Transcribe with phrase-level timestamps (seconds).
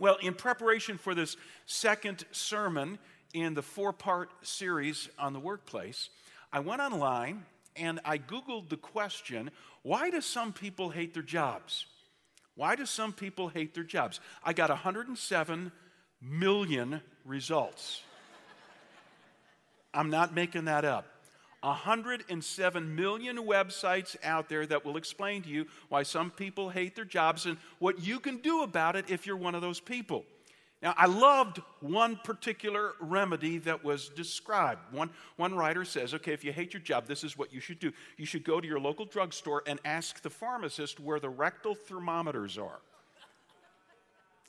[0.00, 2.98] Well, in preparation for this second sermon
[3.34, 6.08] in the four part series on the workplace,
[6.50, 7.44] I went online
[7.76, 9.50] and I Googled the question
[9.82, 11.84] why do some people hate their jobs?
[12.54, 14.20] Why do some people hate their jobs?
[14.42, 15.70] I got 107
[16.22, 18.00] million results.
[19.92, 21.04] I'm not making that up.
[21.60, 27.04] 107 million websites out there that will explain to you why some people hate their
[27.04, 30.24] jobs and what you can do about it if you're one of those people.
[30.82, 34.80] Now, I loved one particular remedy that was described.
[34.92, 37.78] One, one writer says, okay, if you hate your job, this is what you should
[37.78, 37.92] do.
[38.16, 42.56] You should go to your local drugstore and ask the pharmacist where the rectal thermometers
[42.56, 42.80] are.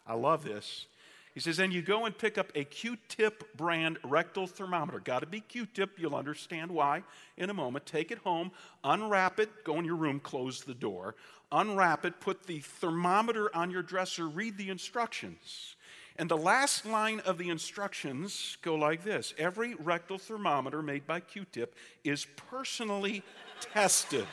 [0.07, 0.85] I love this.
[1.33, 4.99] He says, and you go and pick up a Q tip brand rectal thermometer.
[4.99, 5.97] Got to be Q tip.
[5.97, 7.03] You'll understand why
[7.37, 7.85] in a moment.
[7.85, 8.51] Take it home,
[8.83, 11.15] unwrap it, go in your room, close the door,
[11.51, 15.77] unwrap it, put the thermometer on your dresser, read the instructions.
[16.17, 21.21] And the last line of the instructions go like this Every rectal thermometer made by
[21.21, 23.23] Q tip is personally
[23.73, 24.27] tested.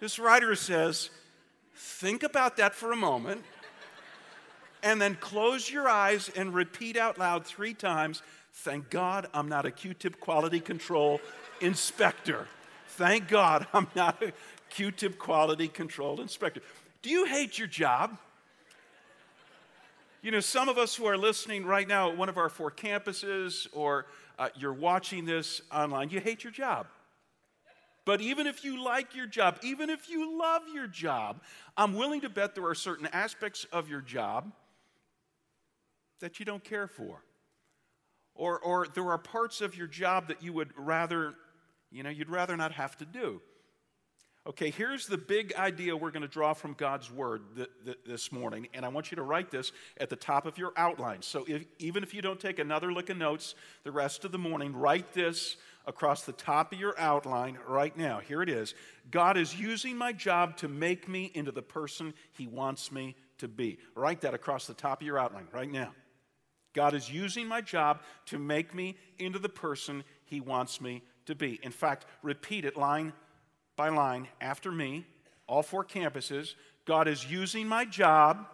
[0.00, 1.10] This writer says,
[1.74, 3.42] think about that for a moment,
[4.82, 8.22] and then close your eyes and repeat out loud three times
[8.58, 11.20] Thank God I'm not a Q tip quality control
[11.60, 12.46] inspector.
[12.90, 14.32] Thank God I'm not a
[14.70, 16.60] Q tip quality control inspector.
[17.02, 18.16] Do you hate your job?
[20.22, 22.70] You know, some of us who are listening right now at one of our four
[22.70, 24.06] campuses, or
[24.38, 26.86] uh, you're watching this online, you hate your job.
[28.04, 31.40] But even if you like your job, even if you love your job,
[31.76, 34.52] I'm willing to bet there are certain aspects of your job
[36.20, 37.22] that you don't care for.
[38.34, 41.34] Or, or there are parts of your job that you would rather,
[41.90, 43.40] you know, you'd rather not have to do.
[44.46, 48.30] Okay, here's the big idea we're going to draw from God's word th- th- this
[48.30, 51.22] morning, and I want you to write this at the top of your outline.
[51.22, 53.54] So if, even if you don't take another look at notes
[53.84, 58.20] the rest of the morning, write this across the top of your outline right now.
[58.20, 58.74] Here it is
[59.10, 63.48] God is using my job to make me into the person He wants me to
[63.48, 63.78] be.
[63.94, 65.92] Write that across the top of your outline right now.
[66.74, 71.34] God is using my job to make me into the person He wants me to
[71.34, 71.60] be.
[71.62, 73.12] In fact, repeat it line
[73.76, 75.06] by line after me,
[75.46, 76.54] all four campuses.
[76.84, 78.46] God is using my job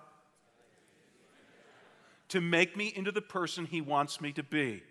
[2.28, 4.82] to make me into the person He wants me to be.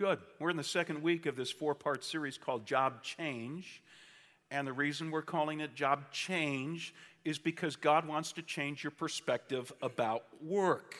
[0.00, 0.18] Good.
[0.38, 3.82] We're in the second week of this four part series called Job Change.
[4.50, 8.92] And the reason we're calling it Job Change is because God wants to change your
[8.92, 10.94] perspective about work.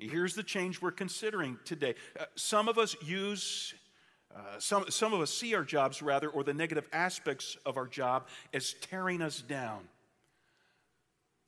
[0.00, 1.94] Here's the change we're considering today.
[2.18, 3.74] Uh, some of us use,
[4.34, 7.86] uh, some, some of us see our jobs rather, or the negative aspects of our
[7.86, 9.82] job as tearing us down.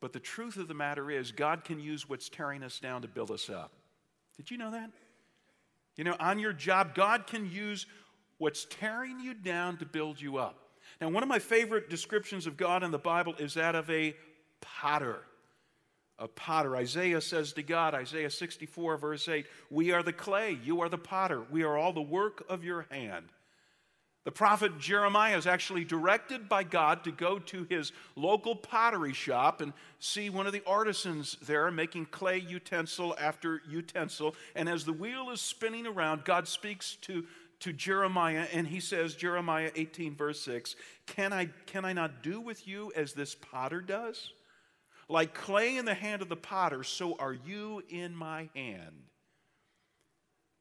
[0.01, 3.09] But the truth of the matter is, God can use what's tearing us down to
[3.09, 3.73] build us up.
[4.37, 4.93] Did you know that?
[5.97, 7.87] You know, on your job, God can use
[8.39, 10.59] what's tearing you down to build you up.
[11.01, 14.15] Now, one of my favorite descriptions of God in the Bible is that of a
[14.61, 15.21] potter.
[16.19, 16.77] A potter.
[16.77, 20.99] Isaiah says to God, Isaiah 64, verse 8, We are the clay, you are the
[20.99, 23.27] potter, we are all the work of your hand.
[24.25, 29.61] The prophet Jeremiah is actually directed by God to go to his local pottery shop
[29.61, 34.37] and see one of the artisans there making clay utensil after utensil.
[34.55, 37.25] And as the wheel is spinning around, God speaks to,
[37.61, 42.41] to Jeremiah and he says, Jeremiah 18, verse 6, can I, can I not do
[42.41, 44.33] with you as this potter does?
[45.09, 49.03] Like clay in the hand of the potter, so are you in my hand.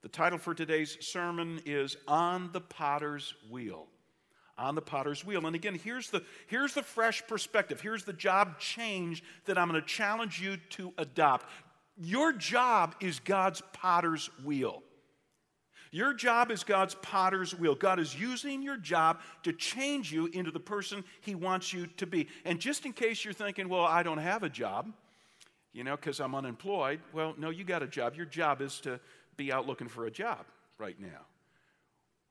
[0.02, 3.86] The title for today's sermon is On the Potter's Wheel.
[4.58, 5.46] On the Potter's Wheel.
[5.46, 7.82] And again, here's the, here's the fresh perspective.
[7.82, 11.46] Here's the job change that I'm going to challenge you to adopt.
[11.98, 14.82] Your job is God's potter's wheel.
[15.92, 17.76] Your job is God's potter's wheel.
[17.76, 22.08] God is using your job to change you into the person He wants you to
[22.08, 22.28] be.
[22.44, 24.92] And just in case you're thinking, well, I don't have a job,
[25.74, 28.16] you know, because I'm unemployed, well, no, you got a job.
[28.16, 29.00] Your job is to
[29.38, 30.46] be out looking for a job
[30.78, 31.26] right now.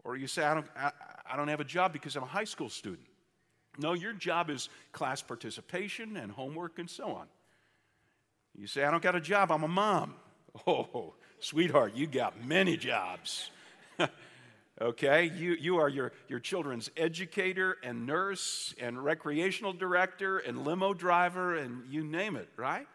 [0.05, 0.93] Or you say, I don't, I,
[1.31, 3.07] I don't have a job because I'm a high school student.
[3.79, 7.27] No, your job is class participation and homework and so on.
[8.57, 10.15] You say, I don't got a job, I'm a mom.
[10.67, 13.53] Oh, sweetheart, you got many jobs.
[14.81, 20.93] okay, you, you are your, your children's educator and nurse and recreational director and limo
[20.93, 22.89] driver and you name it, right?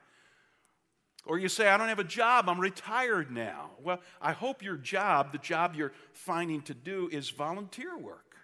[1.26, 3.72] Or you say, I don't have a job, I'm retired now.
[3.84, 8.36] Well, I hope your job, the job you're finding to do, is volunteer work.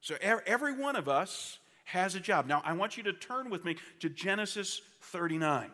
[0.00, 2.46] So every one of us has a job.
[2.46, 5.70] Now, I want you to turn with me to Genesis 39.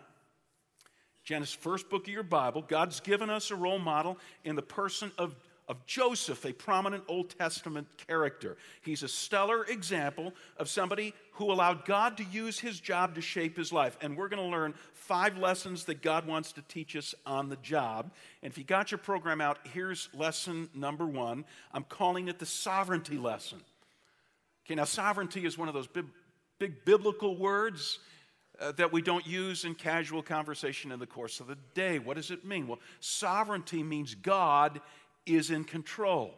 [1.22, 2.62] Genesis, first book of your Bible.
[2.62, 5.34] God's given us a role model in the person of
[5.68, 8.56] of Joseph, a prominent Old Testament character.
[8.82, 13.56] He's a stellar example of somebody who allowed God to use his job to shape
[13.56, 13.98] his life.
[14.00, 17.56] And we're going to learn five lessons that God wants to teach us on the
[17.56, 18.10] job.
[18.42, 21.44] And if you got your program out, here's lesson number one.
[21.72, 23.58] I'm calling it the sovereignty lesson.
[24.64, 26.06] Okay, now sovereignty is one of those big,
[26.58, 27.98] big biblical words.
[28.58, 31.98] Uh, that we don't use in casual conversation in the course of the day.
[31.98, 32.66] What does it mean?
[32.66, 34.80] Well, sovereignty means God
[35.26, 36.34] is in control.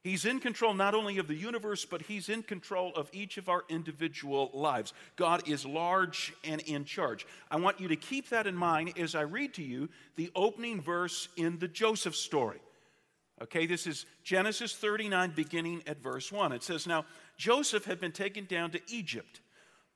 [0.00, 3.48] He's in control not only of the universe, but He's in control of each of
[3.48, 4.92] our individual lives.
[5.16, 7.26] God is large and in charge.
[7.50, 10.80] I want you to keep that in mind as I read to you the opening
[10.80, 12.60] verse in the Joseph story.
[13.42, 16.52] Okay, this is Genesis 39, beginning at verse 1.
[16.52, 17.04] It says, Now
[17.36, 19.40] Joseph had been taken down to Egypt.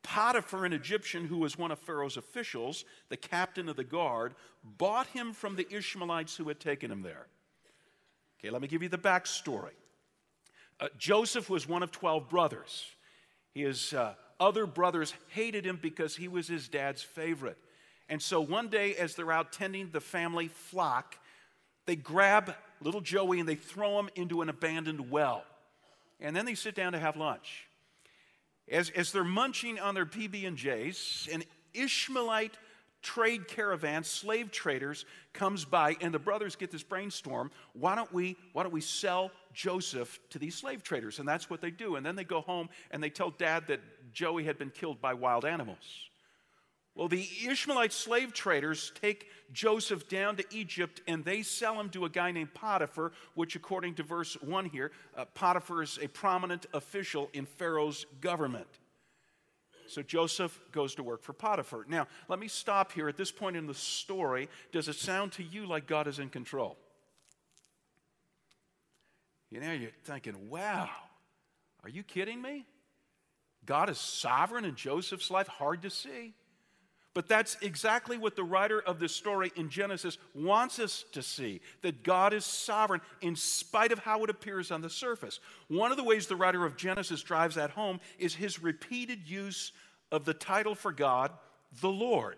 [0.03, 4.35] Potiphar, an Egyptian who was one of Pharaoh's officials, the captain of the guard,
[4.65, 7.27] bought him from the Ishmaelites who had taken him there.
[8.43, 9.71] Okay, let me give you the backstory.
[10.81, 12.87] Uh, Joseph was one of 12 brothers.
[13.55, 17.59] His uh, other brothers hated him because he was his dad's favorite.
[18.09, 21.17] And so one day, as they're out tending the family flock,
[21.87, 25.45] they grab little Joey and they throw him into an abandoned well.
[26.19, 27.69] And then they sit down to have lunch.
[28.69, 31.45] As, as they're munching on their PB&Js, an
[31.75, 32.57] Ishmaelite
[33.03, 37.51] trade caravan, slave traders, comes by, and the brothers get this brainstorm.
[37.75, 41.19] Why don't we, why don't we sell Joseph to these slave traders?
[41.19, 41.97] And that's what they do.
[41.97, 43.81] And then they go home and they tell dad that
[44.13, 46.09] Joey had been killed by wild animals.
[46.95, 52.05] Well, the Ishmaelite slave traders take Joseph down to Egypt and they sell him to
[52.05, 56.67] a guy named Potiphar, which, according to verse 1 here, uh, Potiphar is a prominent
[56.75, 58.67] official in Pharaoh's government.
[59.93, 61.85] So Joseph goes to work for Potiphar.
[61.87, 64.49] Now, let me stop here at this point in the story.
[64.73, 66.79] Does it sound to you like God is in control?
[69.51, 70.89] You know, you're thinking, wow,
[71.85, 72.65] are you kidding me?
[73.67, 75.47] God is sovereign in Joseph's life?
[75.47, 76.33] Hard to see.
[77.15, 81.61] But that's exactly what the writer of this story in Genesis wants us to see
[81.83, 85.39] that God is sovereign in spite of how it appears on the surface.
[85.69, 89.73] One of the ways the writer of Genesis drives that home is his repeated use
[90.11, 91.33] of the title for God,
[91.81, 92.37] the Lord.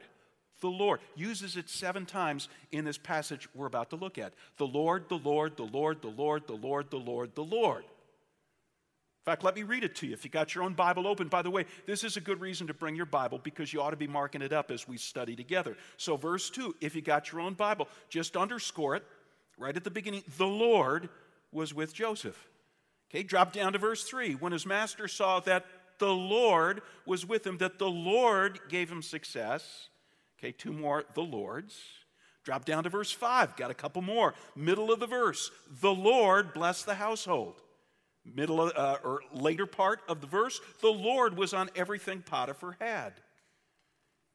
[0.60, 4.32] The Lord uses it seven times in this passage we're about to look at.
[4.56, 7.84] The Lord, the Lord, the Lord, the Lord, the Lord, the Lord, the Lord.
[9.24, 10.12] In fact, let me read it to you.
[10.12, 12.66] If you got your own Bible open, by the way, this is a good reason
[12.66, 15.34] to bring your Bible because you ought to be marking it up as we study
[15.34, 15.78] together.
[15.96, 19.04] So, verse 2, if you got your own Bible, just underscore it
[19.56, 20.24] right at the beginning.
[20.36, 21.08] The Lord
[21.52, 22.36] was with Joseph.
[23.10, 24.34] Okay, drop down to verse 3.
[24.34, 25.64] When his master saw that
[25.98, 29.88] the Lord was with him, that the Lord gave him success.
[30.38, 31.80] Okay, two more, the Lord's.
[32.44, 34.34] Drop down to verse 5, got a couple more.
[34.54, 35.50] Middle of the verse,
[35.80, 37.62] the Lord blessed the household
[38.24, 42.76] middle of, uh, or later part of the verse, the Lord was on everything Potiphar
[42.80, 43.14] had.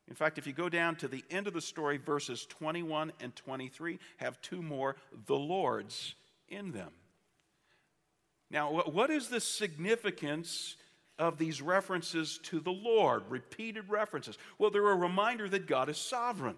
[0.07, 3.36] In fact, if you go down to the end of the story, verses 21 and
[3.36, 4.95] 23 have two more
[5.27, 6.15] the Lord's
[6.47, 6.91] in them.
[8.49, 10.75] Now, what is the significance
[11.19, 14.40] of these references to the Lord, repeated references?
[14.57, 16.57] Well, they're a reminder that God is sovereign.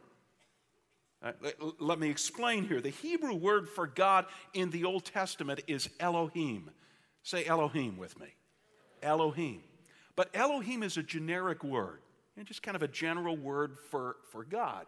[1.21, 1.33] Uh,
[1.79, 2.79] let me explain here.
[2.79, 6.71] The Hebrew word for God in the Old Testament is Elohim.
[7.23, 8.27] Say Elohim with me.
[9.01, 9.61] Elohim.
[10.15, 12.01] But Elohim is a generic word,
[12.37, 14.85] and just kind of a general word for, for God.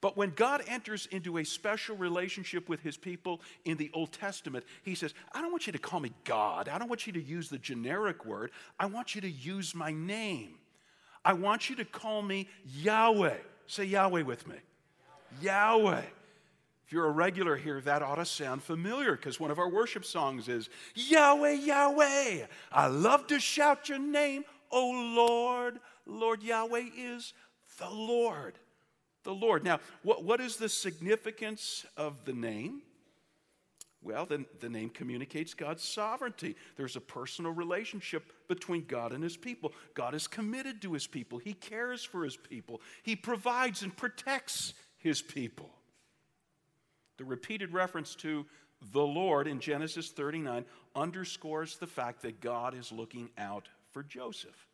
[0.00, 4.64] But when God enters into a special relationship with his people in the Old Testament,
[4.82, 6.68] he says, I don't want you to call me God.
[6.68, 8.50] I don't want you to use the generic word.
[8.80, 10.54] I want you to use my name.
[11.24, 13.36] I want you to call me Yahweh.
[13.68, 14.56] Say Yahweh with me.
[15.40, 16.02] Yahweh.
[16.92, 20.04] If you're a regular here, that ought to sound familiar because one of our worship
[20.04, 22.44] songs is Yahweh, Yahweh.
[22.70, 25.80] I love to shout your name, O Lord.
[26.04, 27.32] Lord Yahweh is
[27.78, 28.58] the Lord.
[29.24, 29.64] The Lord.
[29.64, 32.82] Now, what, what is the significance of the name?
[34.02, 36.56] Well, then the name communicates God's sovereignty.
[36.76, 39.72] There's a personal relationship between God and his people.
[39.94, 44.74] God is committed to his people, he cares for his people, he provides and protects
[44.98, 45.70] his people.
[47.22, 48.44] The repeated reference to
[48.90, 50.64] the Lord in Genesis 39
[50.96, 54.66] underscores the fact that God is looking out for Joseph.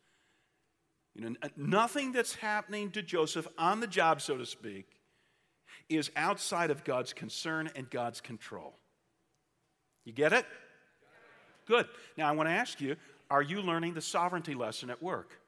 [1.13, 4.87] You know, nothing that's happening to Joseph on the job, so to speak,
[5.89, 8.73] is outside of God's concern and God's control.
[10.03, 10.47] You get it?
[11.67, 11.87] Good.
[12.17, 12.95] Now, I want to ask you
[13.29, 15.39] are you learning the sovereignty lesson at work?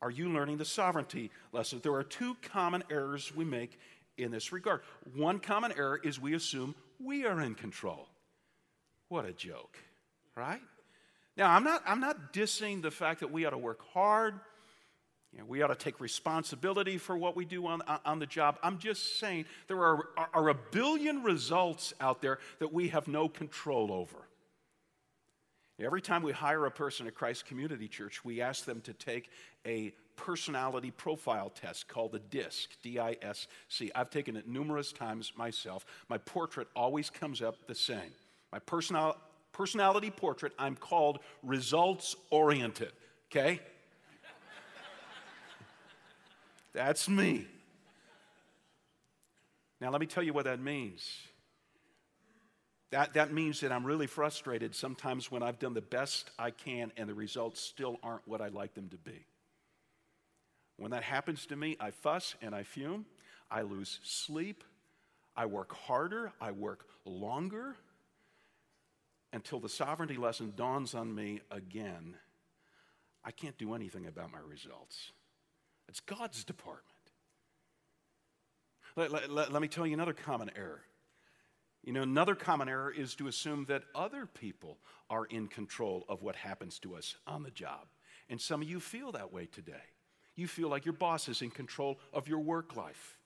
[0.00, 1.80] Are you learning the sovereignty lesson?
[1.82, 3.80] There are two common errors we make
[4.16, 4.82] in this regard.
[5.14, 8.08] One common error is we assume we are in control.
[9.08, 9.76] What a joke,
[10.36, 10.60] right?
[11.36, 14.38] Now, I'm not, I'm not dissing the fact that we ought to work hard.
[15.32, 18.56] You know, we ought to take responsibility for what we do on, on the job.
[18.62, 23.28] I'm just saying there are, are a billion results out there that we have no
[23.28, 24.23] control over.
[25.80, 29.30] Every time we hire a person at Christ Community Church, we ask them to take
[29.66, 33.90] a personality profile test called the DISC, D I S C.
[33.92, 35.84] I've taken it numerous times myself.
[36.08, 38.12] My portrait always comes up the same.
[38.52, 39.16] My personal,
[39.50, 42.92] personality portrait, I'm called results oriented,
[43.32, 43.60] okay?
[46.72, 47.48] That's me.
[49.80, 51.04] Now, let me tell you what that means.
[52.94, 56.92] That, that means that I'm really frustrated sometimes when I've done the best I can
[56.96, 59.26] and the results still aren't what I'd like them to be.
[60.76, 63.06] When that happens to me, I fuss and I fume.
[63.50, 64.62] I lose sleep.
[65.36, 66.30] I work harder.
[66.40, 67.74] I work longer
[69.32, 72.14] until the sovereignty lesson dawns on me again.
[73.24, 75.10] I can't do anything about my results.
[75.88, 76.84] It's God's department.
[78.94, 80.82] Let, let, let, let me tell you another common error.
[81.84, 84.78] You know, another common error is to assume that other people
[85.10, 87.86] are in control of what happens to us on the job.
[88.30, 89.72] And some of you feel that way today.
[90.34, 93.18] You feel like your boss is in control of your work life.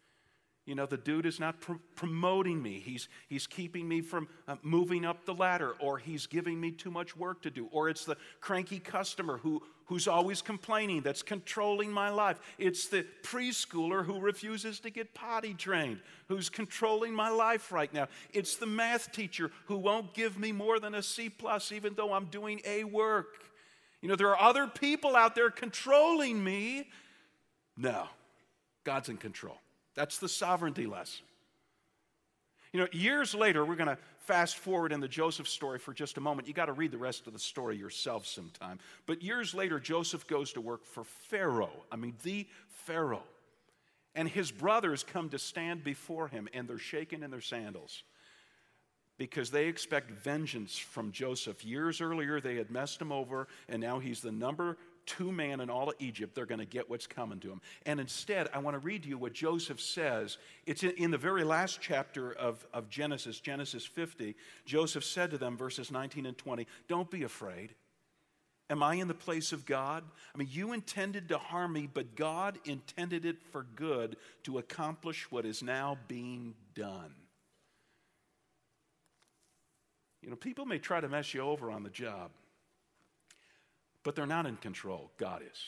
[0.66, 2.82] You know, the dude is not pr- promoting me.
[2.84, 6.90] He's, he's keeping me from uh, moving up the ladder, or he's giving me too
[6.90, 11.90] much work to do, or it's the cranky customer who, who's always complaining that's controlling
[11.90, 12.38] my life.
[12.58, 18.06] It's the preschooler who refuses to get potty trained, who's controlling my life right now.
[18.32, 22.12] It's the math teacher who won't give me more than a C plus, even though
[22.12, 23.44] I'm doing A work.
[24.02, 26.88] You know, there are other people out there controlling me.
[27.76, 28.06] No,
[28.84, 29.58] God's in control.
[29.94, 31.24] That's the sovereignty lesson.
[32.72, 36.18] You know, years later, we're going to fast forward in the Joseph story for just
[36.18, 36.48] a moment.
[36.48, 38.78] You got to read the rest of the story yourself sometime.
[39.06, 41.84] But years later, Joseph goes to work for Pharaoh.
[41.90, 43.22] I mean, the Pharaoh.
[44.14, 48.02] And his brothers come to stand before him, and they're shaking in their sandals
[49.16, 51.64] because they expect vengeance from Joseph.
[51.64, 54.76] Years earlier, they had messed him over, and now he's the number
[55.08, 57.60] two man in all of Egypt, they're going to get what's coming to them.
[57.86, 60.36] And instead, I want to read to you what Joseph says.
[60.66, 64.36] It's in, in, the very last chapter of, of Genesis, Genesis 50.
[64.66, 67.74] Joseph said to them, verses 19 and 20, Don't be afraid.
[68.70, 70.04] Am I in the place of God?
[70.34, 75.30] I mean, you intended to harm me, but God intended it for good to accomplish
[75.30, 77.14] what is now being done.
[80.22, 82.30] You know, people may try to mess you over on the job
[84.04, 85.10] but they're not in control.
[85.18, 85.58] God is.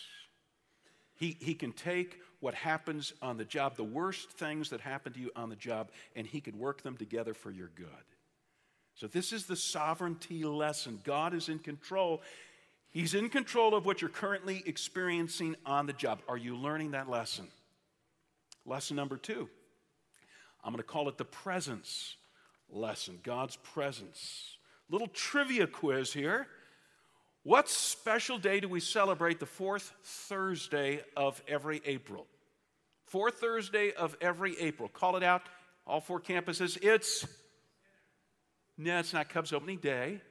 [1.16, 5.20] He, he can take what happens on the job, the worst things that happen to
[5.20, 7.86] you on the job, and He could work them together for your good.
[8.94, 11.00] So, this is the sovereignty lesson.
[11.04, 12.22] God is in control.
[12.90, 16.22] He's in control of what you're currently experiencing on the job.
[16.28, 17.46] Are you learning that lesson?
[18.66, 19.48] Lesson number two.
[20.64, 22.16] I'm going to call it the presence
[22.70, 24.56] lesson, God's presence.
[24.88, 26.46] Little trivia quiz here.
[27.42, 32.26] What special day do we celebrate the fourth Thursday of every April?
[33.06, 34.90] Fourth Thursday of every April.
[34.90, 35.42] Call it out,
[35.86, 36.76] all four campuses.
[36.82, 37.26] It's,
[38.76, 40.20] no, it's not Cubs opening day.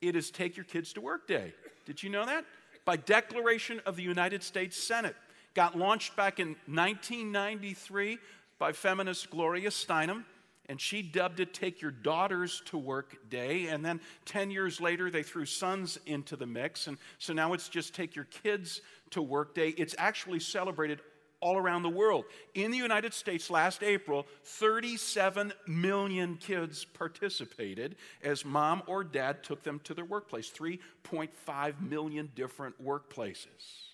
[0.00, 1.52] It is Take Your Kids to Work Day.
[1.84, 2.46] Did you know that?
[2.86, 5.14] By declaration of the United States Senate.
[5.52, 8.16] Got launched back in 1993
[8.58, 10.24] by feminist Gloria Steinem
[10.70, 13.66] and she dubbed it Take Your Daughters to Work Day.
[13.66, 16.86] And then 10 years later, they threw sons into the mix.
[16.86, 19.70] And so now it's just Take Your Kids to Work Day.
[19.70, 21.00] It's actually celebrated
[21.40, 22.24] all around the world.
[22.54, 29.64] In the United States last April, 37 million kids participated as mom or dad took
[29.64, 30.52] them to their workplace.
[30.52, 33.88] 3.5 million different workplaces.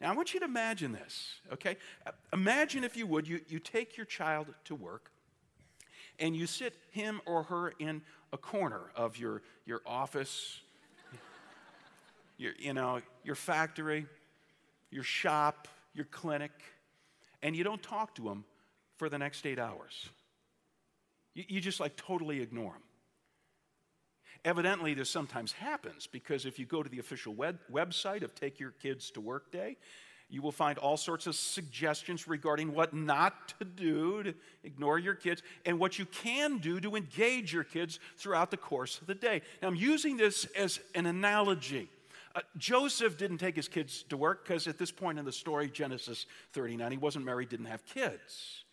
[0.00, 1.76] Now, I want you to imagine this, okay?
[2.32, 5.12] Imagine, if you would, you, you take your child to work
[6.18, 10.60] and you sit him or her in a corner of your, your office,
[12.36, 14.06] your, you know, your factory,
[14.90, 16.52] your shop, your clinic,
[17.42, 18.44] and you don't talk to them
[18.96, 20.08] for the next eight hours.
[21.34, 22.82] You, you just like totally ignore them.
[24.44, 28.60] Evidently, this sometimes happens because if you go to the official web, website of Take
[28.60, 29.76] Your Kids to Work Day,
[30.30, 35.14] You will find all sorts of suggestions regarding what not to do to ignore your
[35.14, 39.14] kids and what you can do to engage your kids throughout the course of the
[39.14, 39.40] day.
[39.62, 41.88] Now, I'm using this as an analogy.
[42.34, 45.70] Uh, Joseph didn't take his kids to work because at this point in the story,
[45.70, 48.64] Genesis 39, he wasn't married, didn't have kids.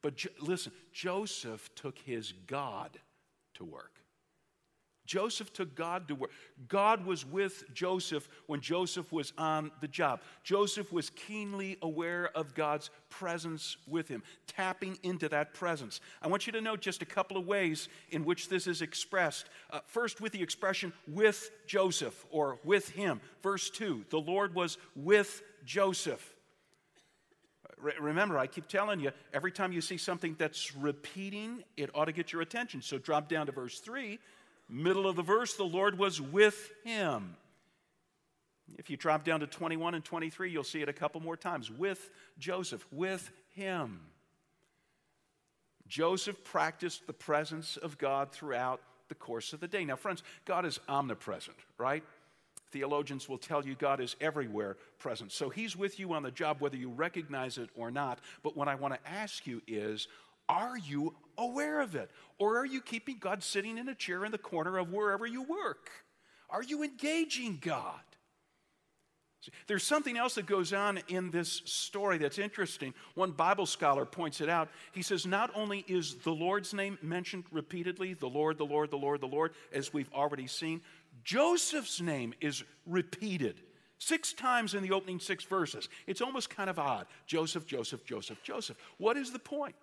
[0.00, 2.98] But jo- listen, Joseph took his God
[3.54, 3.91] to work.
[5.06, 6.30] Joseph took God to work.
[6.68, 10.20] God was with Joseph when Joseph was on the job.
[10.44, 16.00] Joseph was keenly aware of God's presence with him, tapping into that presence.
[16.22, 19.46] I want you to note just a couple of ways in which this is expressed.
[19.70, 23.20] Uh, first, with the expression with Joseph or with him.
[23.42, 26.34] Verse 2 the Lord was with Joseph.
[28.00, 32.12] Remember, I keep telling you, every time you see something that's repeating, it ought to
[32.12, 32.80] get your attention.
[32.80, 34.20] So drop down to verse 3
[34.72, 37.36] Middle of the verse, the Lord was with him.
[38.78, 41.70] If you drop down to 21 and 23, you'll see it a couple more times.
[41.70, 44.00] With Joseph, with him.
[45.86, 49.84] Joseph practiced the presence of God throughout the course of the day.
[49.84, 52.02] Now, friends, God is omnipresent, right?
[52.70, 55.32] Theologians will tell you God is everywhere present.
[55.32, 58.20] So he's with you on the job, whether you recognize it or not.
[58.42, 60.08] But what I want to ask you is
[60.52, 62.10] are you aware of it?
[62.38, 65.42] Or are you keeping God sitting in a chair in the corner of wherever you
[65.42, 65.90] work?
[66.50, 68.00] Are you engaging God?
[69.66, 72.94] There's something else that goes on in this story that's interesting.
[73.14, 74.68] One Bible scholar points it out.
[74.92, 78.98] He says, Not only is the Lord's name mentioned repeatedly, the Lord, the Lord, the
[78.98, 80.80] Lord, the Lord, as we've already seen,
[81.24, 83.56] Joseph's name is repeated
[83.98, 85.88] six times in the opening six verses.
[86.06, 87.06] It's almost kind of odd.
[87.26, 88.76] Joseph, Joseph, Joseph, Joseph.
[88.98, 89.74] What is the point?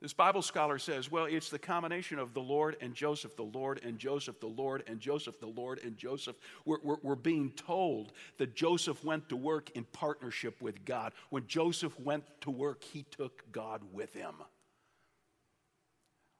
[0.00, 3.80] This Bible scholar says, well, it's the combination of the Lord and Joseph, the Lord
[3.82, 6.36] and Joseph, the Lord and Joseph, the Lord and Joseph.
[6.64, 11.14] We're, we're, we're, being told that Joseph went to work in partnership with God.
[11.30, 14.34] When Joseph went to work, he took God with him.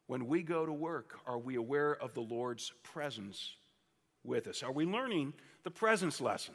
[0.07, 3.57] When we go to work, are we aware of the Lord's presence
[4.23, 4.63] with us?
[4.63, 6.55] Are we learning the presence lesson?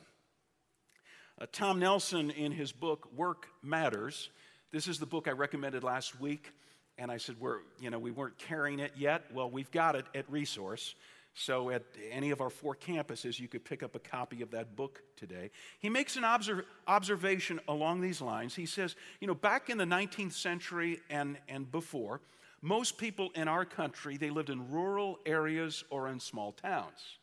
[1.39, 4.29] Uh, Tom Nelson, in his book, Work Matters,
[4.71, 6.51] this is the book I recommended last week.
[6.97, 9.23] And I said, we're, you know, we weren't carrying it yet.
[9.33, 10.95] Well, we've got it at Resource.
[11.35, 14.75] So at any of our four campuses, you could pick up a copy of that
[14.75, 15.49] book today.
[15.79, 18.53] He makes an observ- observation along these lines.
[18.53, 22.21] He says, you know, back in the 19th century and, and before,
[22.61, 27.17] most people in our country, they lived in rural areas or in small towns.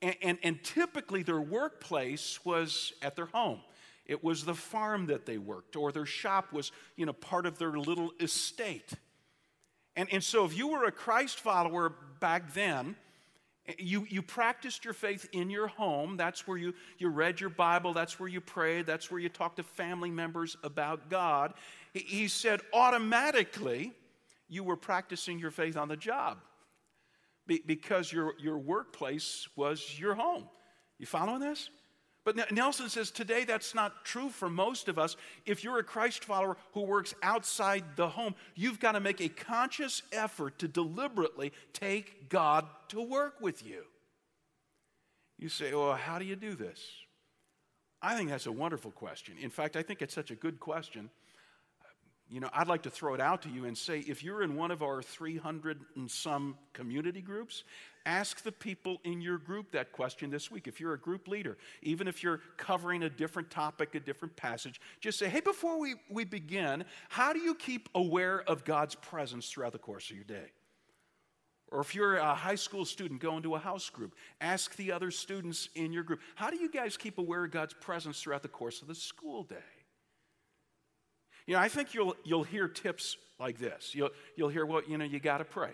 [0.00, 3.60] And, and, and typically their workplace was at their home.
[4.12, 7.58] It was the farm that they worked, or their shop was, you know, part of
[7.58, 8.92] their little estate.
[9.96, 12.94] And, and so if you were a Christ follower back then,
[13.78, 16.18] you, you practiced your faith in your home.
[16.18, 17.94] That's where you, you read your Bible.
[17.94, 18.84] That's where you prayed.
[18.84, 21.54] That's where you talked to family members about God.
[21.94, 23.92] He, said automatically
[24.48, 26.38] you were practicing your faith on the job
[27.46, 30.48] because your, your workplace was your home.
[30.98, 31.70] You following this?
[32.24, 35.16] But Nelson says today that's not true for most of us.
[35.44, 39.28] If you're a Christ follower who works outside the home, you've got to make a
[39.28, 43.84] conscious effort to deliberately take God to work with you.
[45.38, 46.80] You say, well, how do you do this?
[48.00, 49.34] I think that's a wonderful question.
[49.40, 51.10] In fact, I think it's such a good question
[52.32, 54.56] you know, I'd like to throw it out to you and say if you're in
[54.56, 57.64] one of our 300 and some community groups,
[58.06, 60.66] ask the people in your group that question this week.
[60.66, 64.80] If you're a group leader, even if you're covering a different topic, a different passage,
[64.98, 69.50] just say, hey, before we, we begin, how do you keep aware of God's presence
[69.50, 70.52] throughout the course of your day?
[71.70, 75.10] Or if you're a high school student going to a house group, ask the other
[75.10, 78.48] students in your group, how do you guys keep aware of God's presence throughout the
[78.48, 79.56] course of the school day?
[81.46, 83.94] You know, I think you'll, you'll hear tips like this.
[83.94, 85.72] You'll, you'll hear, well, you know, you got to pray.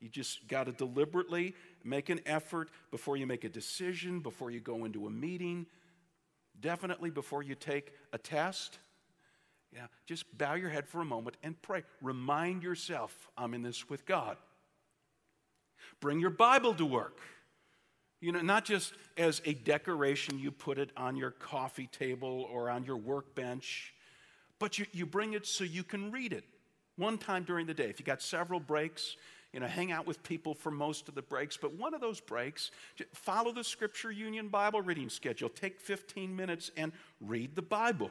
[0.00, 4.60] You just got to deliberately make an effort before you make a decision, before you
[4.60, 5.66] go into a meeting,
[6.60, 8.78] definitely before you take a test.
[9.72, 11.82] Yeah, just bow your head for a moment and pray.
[12.00, 14.36] Remind yourself, I'm in this with God.
[16.00, 17.18] Bring your Bible to work.
[18.20, 22.70] You know, not just as a decoration, you put it on your coffee table or
[22.70, 23.92] on your workbench
[24.64, 26.42] but you, you bring it so you can read it
[26.96, 27.84] one time during the day.
[27.90, 29.18] If you got several breaks,
[29.52, 32.18] you know, hang out with people for most of the breaks, but one of those
[32.18, 32.70] breaks,
[33.12, 35.50] follow the Scripture Union Bible reading schedule.
[35.50, 38.10] Take 15 minutes and read the Bible.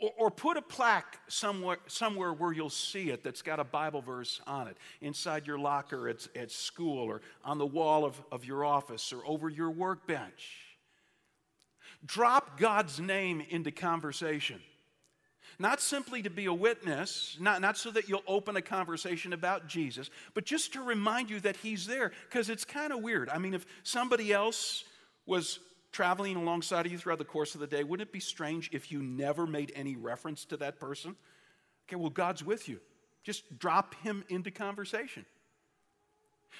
[0.00, 4.02] Or, or, put a plaque somewhere, somewhere where you'll see it that's got a Bible
[4.02, 8.44] verse on it, inside your locker at, at school, or on the wall of, of
[8.44, 10.68] your office, or over your workbench.
[12.06, 14.60] Drop God's name into conversation.
[15.60, 19.66] Not simply to be a witness, not, not so that you'll open a conversation about
[19.66, 23.28] Jesus, but just to remind you that He's there, because it's kind of weird.
[23.28, 24.84] I mean, if somebody else
[25.26, 25.58] was
[25.92, 28.90] traveling alongside of you throughout the course of the day, wouldn't it be strange if
[28.90, 31.14] you never made any reference to that person?
[31.86, 32.80] Okay, well, God's with you.
[33.22, 35.26] Just drop Him into conversation.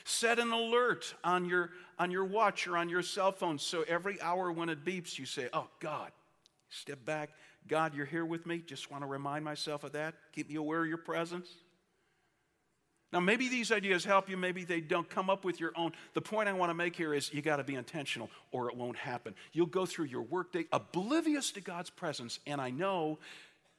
[0.04, 4.20] Set an alert on your, on your watch or on your cell phone so every
[4.20, 6.12] hour when it beeps, you say, Oh, God,
[6.70, 7.30] step back.
[7.68, 8.58] God, you're here with me.
[8.58, 10.14] Just want to remind myself of that.
[10.32, 11.48] Keep me aware of your presence.
[13.12, 15.08] Now, maybe these ideas help you, maybe they don't.
[15.08, 15.92] Come up with your own.
[16.14, 18.76] The point I want to make here is you got to be intentional or it
[18.76, 19.34] won't happen.
[19.52, 23.18] You'll go through your workday oblivious to God's presence, and I know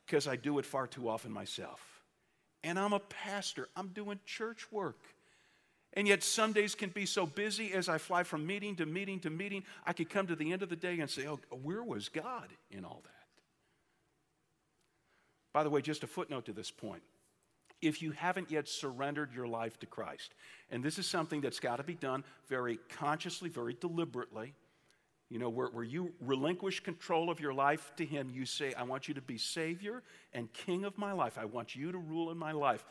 [0.06, 1.80] because I do it far too often myself.
[2.63, 4.99] And I'm a pastor, I'm doing church work.
[5.93, 9.19] And yet, some days can be so busy as I fly from meeting to meeting
[9.21, 11.84] to meeting, I could come to the end of the day and say, Oh, where
[11.84, 13.21] was God in all that?
[15.54, 17.04] By the way, just a footnote to this point.
[17.82, 20.34] If you haven't yet surrendered your life to Christ,
[20.69, 24.54] and this is something that's got to be done very consciously, very deliberately,
[25.32, 28.84] you know, where, where you relinquish control of your life to Him, you say, I
[28.84, 31.38] want you to be Savior and King of my life.
[31.38, 32.86] I want you to rule in my life.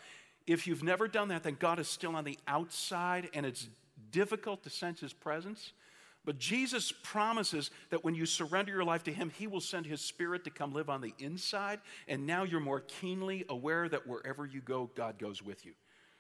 [0.47, 3.69] If you've never done that, then God is still on the outside and it's
[4.11, 5.73] difficult to sense His presence.
[6.25, 10.01] But Jesus promises that when you surrender your life to Him, He will send His
[10.01, 11.81] Spirit to come live on the inside.
[12.09, 15.73] And now you're more keenly aware that wherever you go, God goes with you.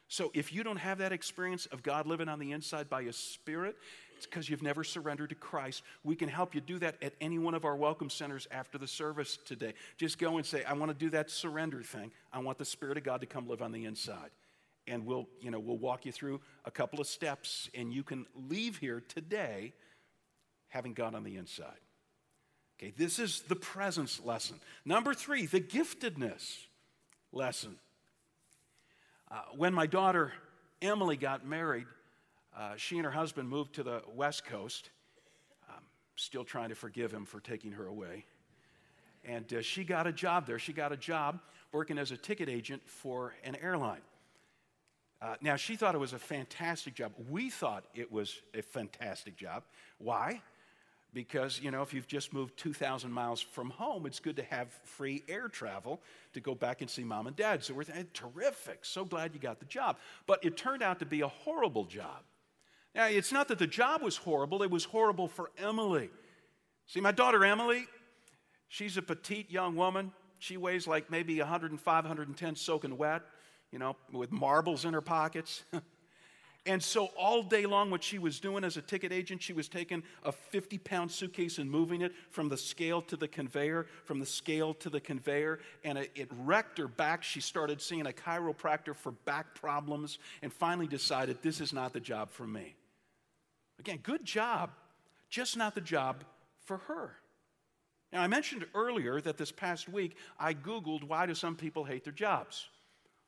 [0.08, 3.16] So if you don't have that experience of God living on the inside by His
[3.16, 3.76] Spirit,
[4.20, 5.82] it's because you've never surrendered to Christ.
[6.04, 8.86] We can help you do that at any one of our welcome centers after the
[8.86, 9.72] service today.
[9.96, 12.12] Just go and say, I want to do that surrender thing.
[12.30, 14.28] I want the Spirit of God to come live on the inside.
[14.86, 18.26] And we'll, you know, we'll walk you through a couple of steps, and you can
[18.34, 19.72] leave here today
[20.68, 21.80] having God on the inside.
[22.78, 24.60] Okay, this is the presence lesson.
[24.84, 26.66] Number three, the giftedness
[27.32, 27.76] lesson.
[29.30, 30.34] Uh, when my daughter
[30.82, 31.86] Emily got married,
[32.56, 34.90] uh, she and her husband moved to the West Coast.
[35.68, 35.82] Um,
[36.16, 38.24] still trying to forgive him for taking her away.
[39.24, 40.58] And uh, she got a job there.
[40.58, 41.40] She got a job
[41.72, 44.00] working as a ticket agent for an airline.
[45.22, 47.12] Uh, now, she thought it was a fantastic job.
[47.28, 49.64] We thought it was a fantastic job.
[49.98, 50.40] Why?
[51.12, 54.68] because you know if you've just moved 2000 miles from home it's good to have
[54.84, 56.00] free air travel
[56.32, 59.40] to go back and see mom and dad so we're thinking, terrific so glad you
[59.40, 62.22] got the job but it turned out to be a horrible job
[62.94, 66.10] now it's not that the job was horrible it was horrible for emily
[66.86, 67.86] see my daughter emily
[68.68, 73.22] she's a petite young woman she weighs like maybe 105 110 soaking wet
[73.70, 75.64] you know with marbles in her pockets
[76.66, 79.66] And so, all day long, what she was doing as a ticket agent, she was
[79.66, 84.20] taking a 50 pound suitcase and moving it from the scale to the conveyor, from
[84.20, 85.60] the scale to the conveyor.
[85.84, 87.22] And it, it, wrecked her back.
[87.22, 92.00] She started seeing a chiropractor for back problems and finally decided this is not the
[92.00, 92.74] job for me.
[93.80, 94.70] Again, good job,
[95.30, 96.22] just not the job
[96.66, 97.16] for her.
[98.12, 102.04] Now, I mentioned earlier that this past week I Googled why do some people hate
[102.04, 102.68] their jobs?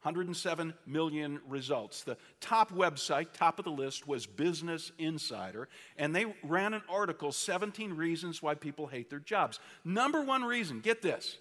[0.03, 2.03] 107 million results.
[2.03, 7.33] The top website, top of the list, was Business Insider, and they ran an article
[7.33, 9.59] 17 reasons why people hate their jobs.
[9.85, 11.39] Number one reason, get this.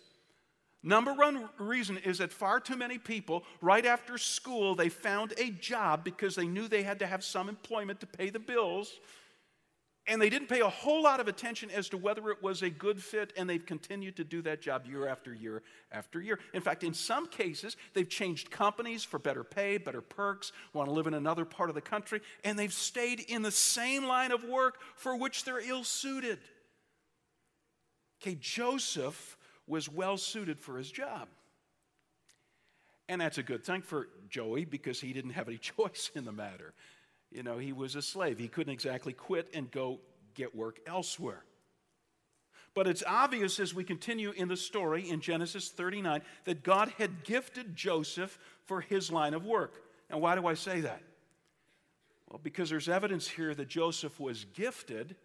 [0.84, 5.52] Number one reason is that far too many people, right after school, they found a
[5.52, 9.00] job because they knew they had to have some employment to pay the bills
[10.08, 12.70] and they didn't pay a whole lot of attention as to whether it was a
[12.70, 16.40] good fit, and they've continued to do that job year after year after year.
[16.54, 20.94] In fact, in some cases, they've changed companies for better pay, better perks, want to
[20.94, 24.44] live in another part of the country, and they've stayed in the same line of
[24.44, 26.40] work for which they're ill suited.
[28.22, 29.38] Okay, Joseph
[29.72, 31.30] was well suited for his job.
[33.08, 36.32] And that's a good thing for Joey because he didn't have any choice in the
[36.32, 36.74] matter.
[37.32, 38.38] You know, he was a slave.
[38.38, 40.02] He couldn't exactly quit and go
[40.36, 41.46] get work elsewhere.
[42.74, 47.24] But it's obvious as we continue in the story in Genesis 39 that God had
[47.24, 49.84] gifted Joseph for his line of work.
[50.10, 51.02] Now, why do I say that?
[52.30, 55.16] Well, because there's evidence here that Joseph was gifted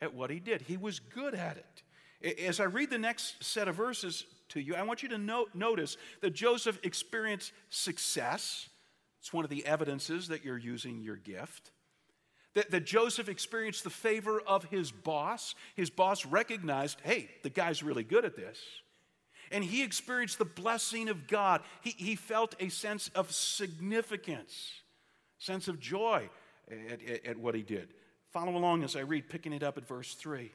[0.00, 1.82] at what he did, he was good at it.
[2.22, 5.50] As I read the next set of verses to you, I want you to note,
[5.54, 8.68] notice that Joseph experienced success
[9.20, 11.70] it's one of the evidences that you're using your gift.
[12.54, 15.54] That, that Joseph experienced the favor of his boss.
[15.74, 18.58] His boss recognized, hey, the guy's really good at this.
[19.50, 21.62] And he experienced the blessing of God.
[21.82, 24.80] He, he felt a sense of significance,
[25.38, 26.28] sense of joy
[26.70, 27.88] at, at, at what he did.
[28.30, 30.50] Follow along as I read, picking it up at verse 3.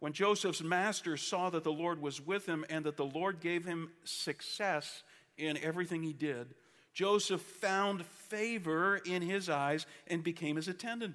[0.00, 3.64] When Joseph's master saw that the Lord was with him and that the Lord gave
[3.64, 5.02] him success
[5.36, 6.54] in everything he did,
[6.92, 11.14] Joseph found favor in his eyes and became his attendant.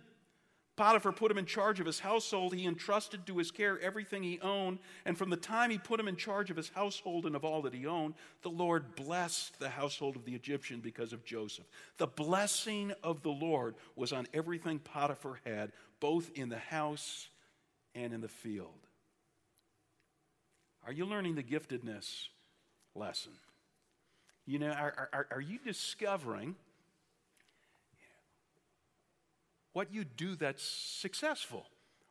[0.76, 2.54] Potiphar put him in charge of his household.
[2.54, 4.80] He entrusted to his care everything he owned.
[5.06, 7.62] And from the time he put him in charge of his household and of all
[7.62, 11.66] that he owned, the Lord blessed the household of the Egyptian because of Joseph.
[11.98, 17.30] The blessing of the Lord was on everything Potiphar had, both in the house
[17.96, 18.88] and in the field.
[20.86, 22.28] Are you learning the giftedness
[22.96, 23.34] lesson?
[24.46, 26.56] You know, are, are, are you discovering
[29.72, 31.66] what you do that's successful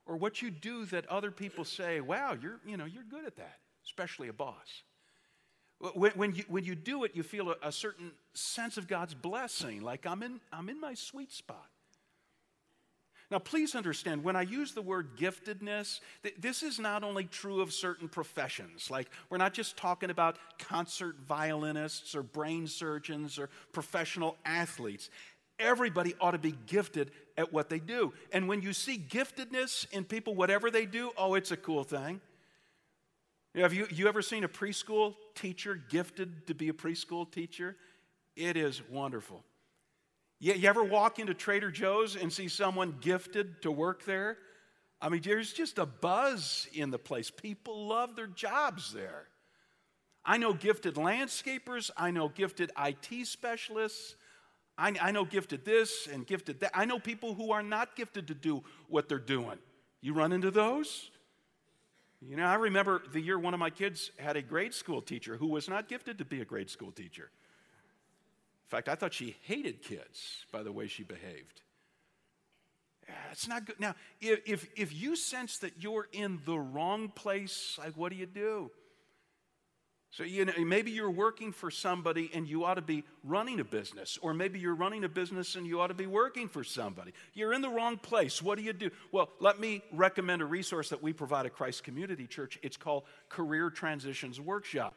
[0.07, 3.37] or what you do that other people say, wow, you're, you know, you're good at
[3.37, 4.83] that, especially a boss.
[5.95, 9.15] When, when, you, when you do it, you feel a, a certain sense of God's
[9.15, 11.69] blessing, like I'm in, I'm in my sweet spot.
[13.33, 17.63] Now, please understand, when I use the word giftedness, th- this is not only true
[17.63, 18.91] of certain professions.
[18.91, 25.09] Like, we're not just talking about concert violinists or brain surgeons or professional athletes
[25.59, 28.13] everybody ought to be gifted at what they do.
[28.33, 32.21] And when you see giftedness in people, whatever they do, oh, it's a cool thing.
[33.55, 37.77] Have you, you ever seen a preschool teacher gifted to be a preschool teacher?
[38.35, 39.45] It is wonderful.
[40.43, 44.39] You, you ever walk into Trader Joe's and see someone gifted to work there?
[45.01, 47.31] I mean, there's just a buzz in the place.
[47.31, 49.29] People love their jobs there.
[50.25, 54.17] I know gifted landscapers, I know gifted IT specialists,
[54.77, 56.73] I, I know gifted this and gifted that.
[56.75, 59.59] I know people who are not gifted to do what they're doing.
[60.01, 61.11] You run into those?
[62.21, 65.37] You know, I remember the year one of my kids had a grade school teacher
[65.37, 67.31] who was not gifted to be a grade school teacher.
[68.67, 71.61] In fact, I thought she hated kids by the way she behaved.
[73.31, 73.79] It's not good.
[73.81, 78.17] Now, if, if, if you sense that you're in the wrong place, like what do
[78.17, 78.71] you do?
[80.11, 83.65] So, you know, maybe you're working for somebody and you ought to be running a
[83.65, 87.15] business, or maybe you're running a business and you ought to be working for somebody.
[87.33, 88.43] You're in the wrong place.
[88.43, 88.91] What do you do?
[89.11, 92.59] Well, let me recommend a resource that we provide at Christ Community Church.
[92.63, 94.95] It's called Career Transitions Workshop.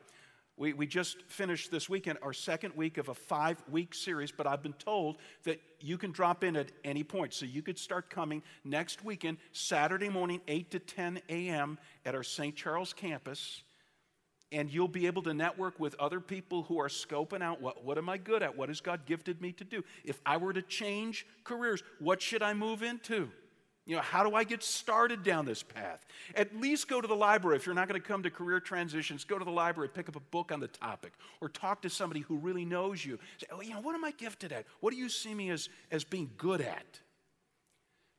[0.57, 4.47] We, we just finished this weekend our second week of a five week series, but
[4.47, 7.33] I've been told that you can drop in at any point.
[7.33, 12.23] So you could start coming next weekend, Saturday morning, 8 to 10 a.m., at our
[12.23, 12.55] St.
[12.55, 13.63] Charles campus
[14.51, 17.97] and you'll be able to network with other people who are scoping out what, what
[17.97, 18.55] am I good at?
[18.55, 19.83] What has God gifted me to do?
[20.03, 23.29] If I were to change careers, what should I move into?
[23.85, 26.03] You know, how do I get started down this path?
[26.33, 27.57] At least go to the library.
[27.57, 30.15] If you're not going to come to career transitions, go to the library, pick up
[30.15, 33.19] a book on the topic, or talk to somebody who really knows you.
[33.37, 34.65] Say, oh, you know, what am I gifted at?
[34.79, 36.99] What do you see me as, as being good at?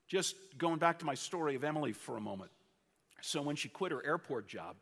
[0.06, 2.52] Just going back to my story of Emily for a moment.
[3.20, 4.76] So when she quit her airport job,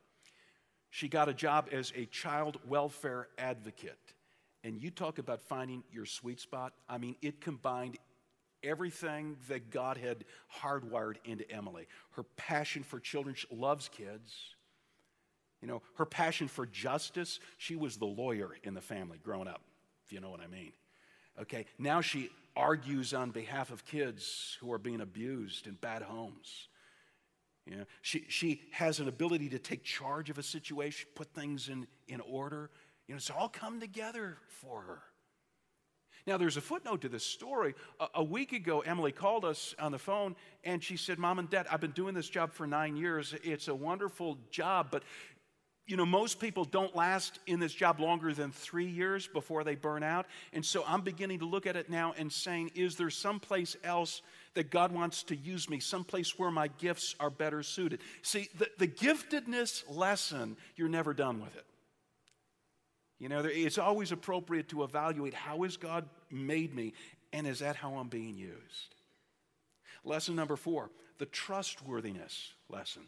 [0.91, 3.99] she got a job as a child welfare advocate.
[4.63, 6.75] And you talk about finding your sweet spot.
[6.91, 7.97] I mean, it combined
[8.65, 10.25] everything that God had
[10.61, 14.33] hardwired into Emily her passion for children, she loves kids.
[15.61, 19.63] You know, her passion for justice, she was the lawyer in the family growing up,
[20.05, 20.73] if you know what I mean.
[21.41, 26.69] Okay, now she argues on behalf of kids who are being abused in bad homes.
[27.67, 31.69] You know, she, she has an ability to take charge of a situation, put things
[31.69, 32.71] in, in order.
[33.09, 35.03] You know, it's all come together for her.
[36.27, 37.75] Now, there's a footnote to this story.
[38.01, 41.51] A, a, week ago, Emily called us on the phone and she said, Mom and
[41.51, 43.35] Dad, I've been doing this job for nine years.
[43.43, 45.03] It's a wonderful job, but
[45.87, 49.75] you know, most people don't last in this job longer than three years before they
[49.75, 50.25] burn out.
[50.55, 54.23] And so I'm beginning to look at it now and saying, is there someplace else
[54.55, 58.01] that God wants to use me, someplace where my gifts are better suited?
[58.23, 61.67] See, the, the giftedness lesson, you're never done with it.
[63.25, 66.93] You know, it's always appropriate to evaluate how has God made me,
[67.33, 68.97] and is that how I'm being used?
[70.05, 73.05] Lesson number four the trustworthiness lesson.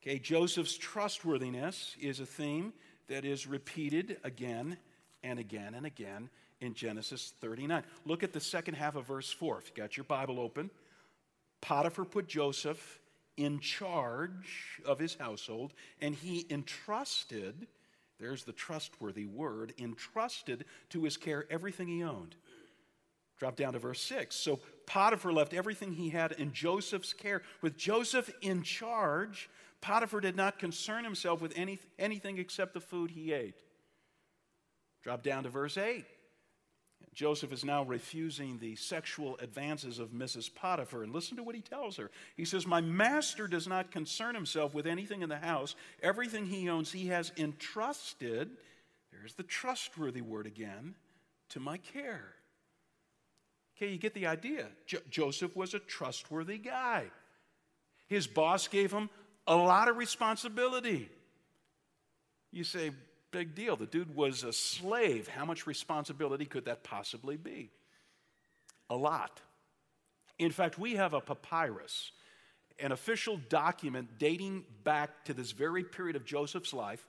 [0.00, 2.72] Okay, Joseph's trustworthiness is a theme
[3.08, 4.76] that is repeated again
[5.24, 7.82] and again and again in Genesis 39.
[8.04, 9.58] Look at the second half of verse 4.
[9.58, 10.70] If you got your Bible open,
[11.60, 13.00] Potiphar put Joseph
[13.36, 17.66] in charge of his household, and he entrusted,
[18.24, 22.36] there's the trustworthy word, entrusted to his care everything he owned.
[23.38, 24.34] Drop down to verse 6.
[24.34, 27.42] So Potiphar left everything he had in Joseph's care.
[27.60, 29.50] With Joseph in charge,
[29.82, 33.60] Potiphar did not concern himself with any, anything except the food he ate.
[35.02, 36.06] Drop down to verse 8.
[37.14, 40.52] Joseph is now refusing the sexual advances of Mrs.
[40.52, 41.04] Potiphar.
[41.04, 42.10] And listen to what he tells her.
[42.36, 45.76] He says, My master does not concern himself with anything in the house.
[46.02, 48.50] Everything he owns, he has entrusted,
[49.12, 50.94] there's the trustworthy word again,
[51.50, 52.34] to my care.
[53.76, 54.66] Okay, you get the idea.
[54.86, 57.04] Jo- Joseph was a trustworthy guy.
[58.08, 59.08] His boss gave him
[59.46, 61.08] a lot of responsibility.
[62.50, 62.90] You say,
[63.34, 63.74] big deal.
[63.74, 65.26] The dude was a slave.
[65.26, 67.68] How much responsibility could that possibly be?
[68.88, 69.40] A lot.
[70.38, 72.12] In fact, we have a papyrus,
[72.78, 77.04] an official document dating back to this very period of Joseph's life,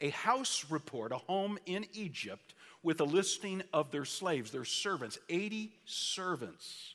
[0.00, 5.18] a house report, a home in Egypt with a listing of their slaves, their servants,
[5.28, 6.94] 80 servants.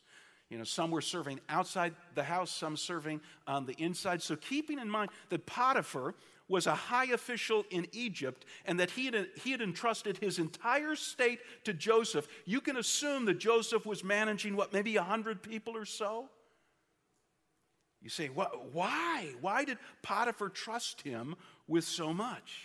[0.51, 4.21] You know, some were serving outside the house, some serving on the inside.
[4.21, 6.13] So, keeping in mind that Potiphar
[6.49, 10.97] was a high official in Egypt and that he had, he had entrusted his entire
[10.97, 15.85] state to Joseph, you can assume that Joseph was managing what, maybe 100 people or
[15.85, 16.27] so?
[18.01, 19.33] You say, why?
[19.39, 22.57] Why did Potiphar trust him with so much?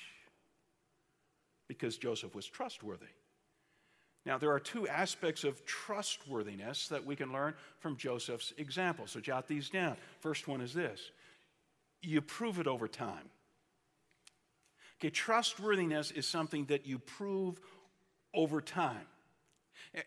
[1.69, 3.07] Because Joseph was trustworthy.
[4.27, 9.07] Now, there are two aspects of trustworthiness that we can learn from Joseph's example.
[9.07, 9.97] So jot these down.
[10.19, 11.13] First one is this
[12.03, 13.31] you prove it over time.
[14.99, 17.61] Okay, trustworthiness is something that you prove
[18.35, 19.07] over time.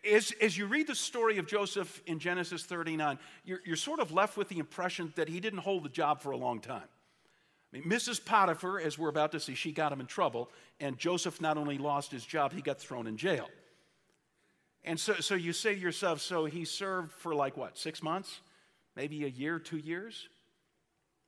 [0.08, 4.12] As, as you read the story of Joseph in Genesis 39, you're, you're sort of
[4.12, 6.82] left with the impression that he didn't hold the job for a long time.
[7.72, 8.22] I mean, Mrs.
[8.24, 11.78] Potiphar, as we're about to see, she got him in trouble, and Joseph not only
[11.78, 13.48] lost his job, he got thrown in jail.
[14.84, 18.40] And so, so you say to yourself, so he served for like what, six months?
[18.96, 20.28] Maybe a year, two years?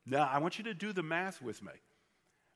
[0.06, 1.72] No, I want you to do the math with me.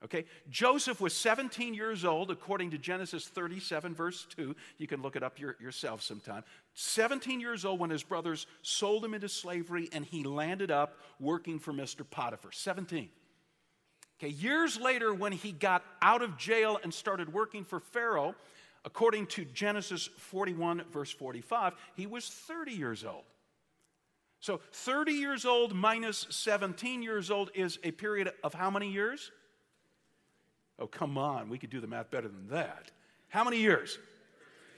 [0.04, 4.54] Okay, Joseph was 17 years old, according to Genesis 37, verse 2.
[4.76, 6.44] You can look it up your, yourself sometime.
[6.74, 11.58] 17 years old when his brothers sold him into slavery and he landed up working
[11.58, 12.08] for Mr.
[12.08, 12.52] Potiphar.
[12.52, 13.08] 17.
[14.20, 18.34] Okay, years later, when he got out of jail and started working for Pharaoh,
[18.86, 23.24] according to Genesis 41, verse 45, he was 30 years old.
[24.38, 29.32] So 30 years old minus 17 years old is a period of how many years?
[30.78, 32.92] Oh, come on, we could do the math better than that.
[33.28, 33.98] How many years?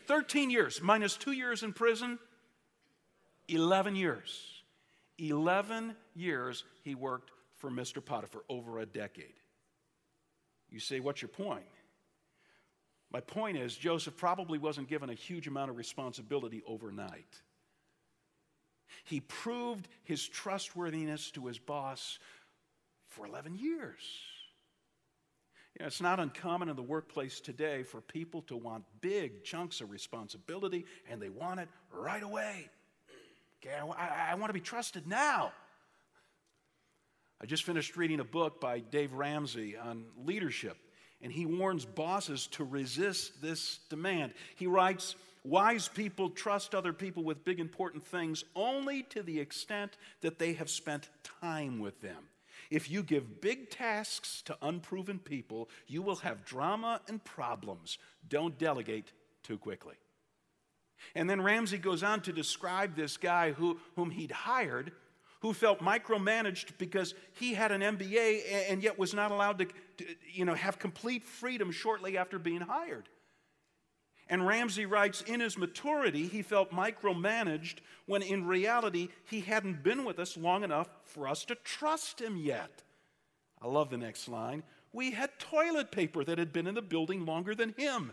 [0.06, 2.18] 13 years, minus two years in prison,
[3.48, 4.62] 11 years.
[5.18, 8.02] 11 years he worked for Mr.
[8.02, 9.34] Potiphar, over a decade.
[10.70, 11.64] You say, what's your point?
[13.10, 17.40] My point is, Joseph probably wasn't given a huge amount of responsibility overnight.
[19.04, 22.18] He proved his trustworthiness to his boss
[23.08, 24.00] for 11 years.
[25.74, 29.80] You know, it's not uncommon in the workplace today for people to want big chunks
[29.80, 32.68] of responsibility and they want it right away.
[33.64, 35.52] Okay, I, I want to be trusted now.
[37.40, 40.76] I just finished reading a book by Dave Ramsey on leadership,
[41.22, 44.34] and he warns bosses to resist this demand.
[44.56, 49.96] He writes, Wise people trust other people with big important things only to the extent
[50.20, 51.08] that they have spent
[51.40, 52.24] time with them.
[52.70, 57.98] If you give big tasks to unproven people, you will have drama and problems.
[58.28, 59.94] Don't delegate too quickly.
[61.14, 64.92] And then Ramsey goes on to describe this guy who, whom he'd hired
[65.40, 69.72] who felt micromanaged because he had an MBA and yet was not allowed to, to
[70.32, 73.08] you know, have complete freedom shortly after being hired.
[74.30, 80.04] And Ramsey writes, in his maturity, he felt micromanaged when in reality, he hadn't been
[80.04, 82.82] with us long enough for us to trust him yet.
[83.62, 84.62] I love the next line.
[84.92, 88.12] We had toilet paper that had been in the building longer than him.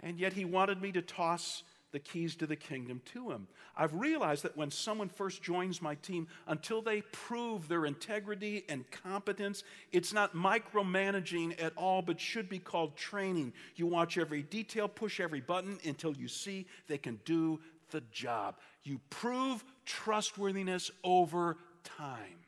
[0.00, 3.48] And yet he wanted me to toss the keys to the kingdom to him.
[3.76, 8.88] I've realized that when someone first joins my team, until they prove their integrity and
[8.90, 13.52] competence, it's not micromanaging at all, but should be called training.
[13.76, 18.56] You watch every detail, push every button until you see they can do the job.
[18.82, 22.38] You prove trustworthiness over time.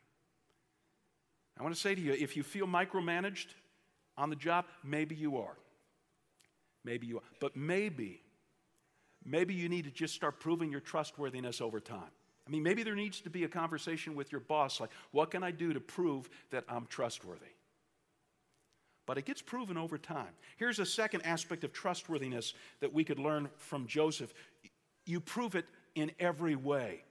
[1.58, 3.46] I want to say to you if you feel micromanaged
[4.16, 5.56] on the job, maybe you are.
[6.84, 7.22] Maybe you are.
[7.40, 8.22] But maybe
[9.24, 12.10] maybe you need to just start proving your trustworthiness over time.
[12.46, 15.42] I mean, maybe there needs to be a conversation with your boss like, what can
[15.42, 17.46] I do to prove that I'm trustworthy?
[19.06, 20.30] But it gets proven over time.
[20.56, 24.32] Here's a second aspect of trustworthiness that we could learn from Joseph
[25.04, 27.02] you prove it in every way.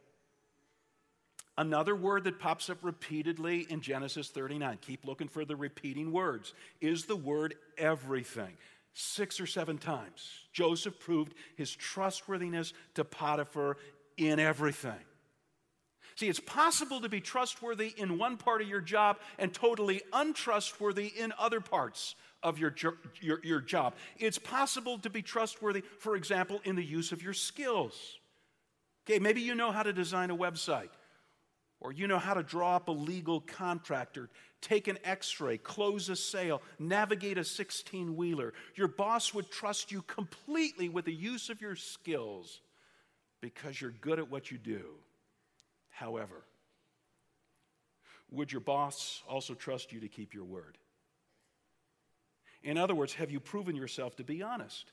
[1.58, 6.54] Another word that pops up repeatedly in Genesis 39, keep looking for the repeating words,
[6.80, 8.56] is the word everything.
[8.94, 10.30] Six or seven times.
[10.54, 13.78] Joseph proved his trustworthiness to Potiphar
[14.18, 15.00] in everything.
[16.16, 21.08] See, it's possible to be trustworthy in one part of your job and totally untrustworthy
[21.08, 22.76] in other parts of your,
[23.22, 23.96] your, your job.
[24.18, 28.20] It's possible to be trustworthy, for example, in the use of your skills.
[29.06, 30.90] Okay, maybe you know how to design a website,
[31.80, 34.30] or you know how to draw up a legal contract, or
[34.62, 38.54] take an x ray, close a sale, navigate a 16 wheeler.
[38.76, 42.62] Your boss would trust you completely with the use of your skills
[43.42, 44.84] because you're good at what you do.
[45.90, 46.44] However,
[48.30, 50.78] would your boss also trust you to keep your word?
[52.64, 54.92] In other words, have you proven yourself to be honest?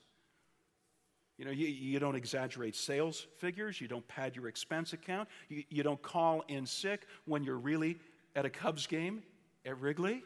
[1.37, 5.63] You know, you, you don't exaggerate sales figures, you don't pad your expense account, you,
[5.69, 7.97] you don't call in sick when you're really
[8.35, 9.23] at a Cubs game
[9.69, 10.23] at Wrigley.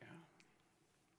[0.00, 0.08] Yeah.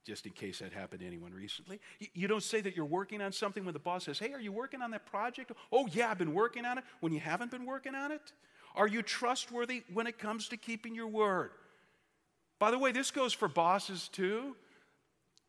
[0.06, 1.80] Just in case that happened to anyone recently.
[2.14, 4.52] You, don't say that you're working on something when the boss says, Hey, are you
[4.52, 5.52] working on that project?
[5.72, 8.32] Oh, yeah, I've been working on it when you haven't been working on it.
[8.76, 11.52] Are you trustworthy when it comes to keeping your word?
[12.60, 14.56] By the way, this goes for bosses too.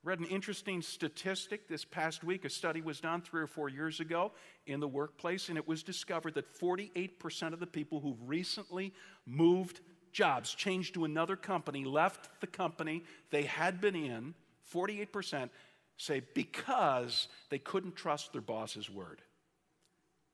[0.03, 2.47] Read an interesting statistic this past week.
[2.47, 4.32] A study was done three or four years ago
[4.66, 8.95] in the workplace, and it was discovered that 48% of the people who've recently
[9.26, 9.82] moved
[10.12, 14.34] jobs, changed to another company, left the company they had been in,
[14.72, 15.50] 48%
[15.96, 19.20] say because they couldn't trust their boss's word.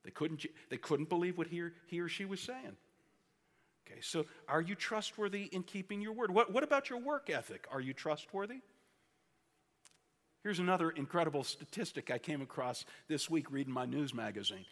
[0.04, 2.76] They couldn't, they couldn't believe what he or, he or she was saying.
[3.86, 6.32] Okay, so are you trustworthy in keeping your word?
[6.32, 7.66] What, what about your work ethic?
[7.70, 8.60] Are you trustworthy?
[10.42, 14.64] Here's another incredible statistic I came across this week reading my news magazine.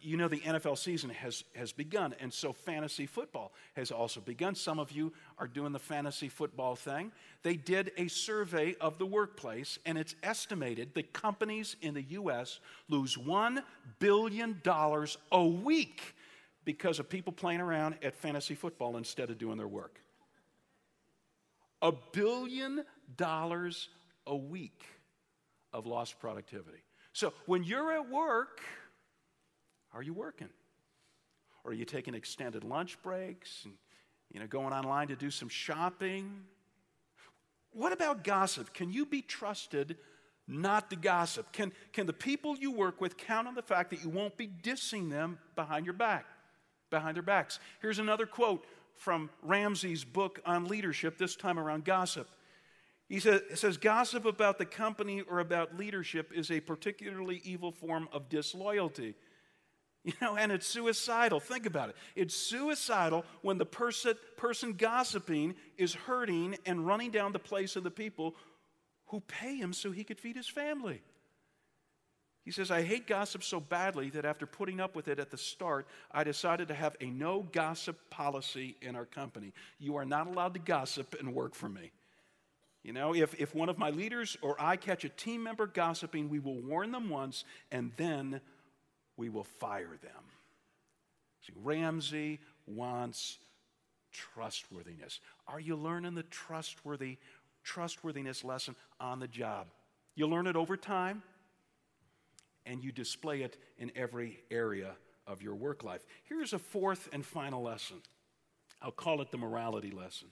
[0.00, 4.54] You know, the NFL season has, has begun, and so fantasy football has also begun.
[4.54, 7.10] Some of you are doing the fantasy football thing.
[7.42, 12.60] They did a survey of the workplace, and it's estimated that companies in the U.S.
[12.88, 13.62] lose $1
[13.98, 14.60] billion
[15.32, 16.14] a week
[16.64, 20.00] because of people playing around at fantasy football instead of doing their work.
[21.80, 22.84] A billion
[23.16, 23.88] dollars
[24.26, 24.84] a week
[25.72, 26.82] of lost productivity.
[27.14, 28.60] So when you're at work,
[29.92, 30.48] are you working?
[31.64, 33.74] Or are you taking extended lunch breaks and
[34.30, 36.42] you know going online to do some shopping?
[37.72, 38.72] What about gossip?
[38.72, 39.96] Can you be trusted
[40.46, 41.52] not to gossip?
[41.52, 44.48] Can, can the people you work with count on the fact that you won't be
[44.48, 46.24] dissing them behind your back?
[46.90, 47.58] behind their backs.
[47.80, 48.64] Here's another quote
[48.96, 52.28] from Ramsey's book on leadership, this time around gossip.
[53.08, 58.08] He says, says, Gossip about the company or about leadership is a particularly evil form
[58.12, 59.14] of disloyalty.
[60.04, 61.40] You know, and it's suicidal.
[61.40, 61.96] Think about it.
[62.14, 67.84] It's suicidal when the person, person gossiping is hurting and running down the place of
[67.84, 68.34] the people
[69.06, 71.02] who pay him so he could feed his family.
[72.44, 75.36] He says, I hate gossip so badly that after putting up with it at the
[75.36, 79.52] start, I decided to have a no gossip policy in our company.
[79.78, 81.90] You are not allowed to gossip and work for me.
[82.82, 86.30] You know, if, if one of my leaders or I catch a team member gossiping,
[86.30, 88.40] we will warn them once and then
[89.18, 90.24] we will fire them.
[91.46, 93.36] See, Ramsey wants
[94.12, 95.20] trustworthiness.
[95.46, 97.18] Are you learning the trustworthy
[97.62, 99.66] trustworthiness lesson on the job?
[100.14, 101.22] You learn it over time
[102.64, 104.92] and you display it in every area
[105.26, 106.04] of your work life.
[106.24, 107.98] Here's a fourth and final lesson.
[108.80, 110.28] I'll call it the morality lesson.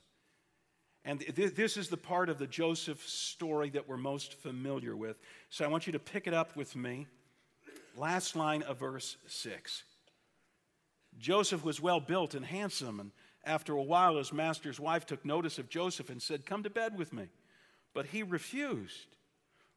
[1.05, 5.19] And th- this is the part of the Joseph story that we're most familiar with.
[5.51, 7.07] So I want you to pick it up with me.
[7.97, 9.85] Last line of verse 6.
[11.19, 13.11] Joseph was well built and handsome, and
[13.43, 16.99] after a while, his master's wife took notice of Joseph and said, Come to bed
[16.99, 17.29] with me.
[17.95, 19.17] But he refused.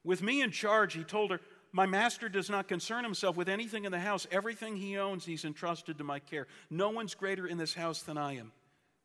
[0.03, 1.39] With me in charge, he told her,
[1.71, 4.25] my master does not concern himself with anything in the house.
[4.31, 6.47] Everything he owns, he's entrusted to my care.
[6.69, 8.51] No one's greater in this house than I am.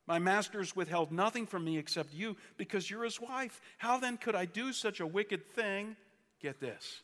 [0.07, 3.61] My master's withheld nothing from me except you because you're his wife.
[3.79, 5.97] How then could I do such a wicked thing?
[6.41, 7.03] Get this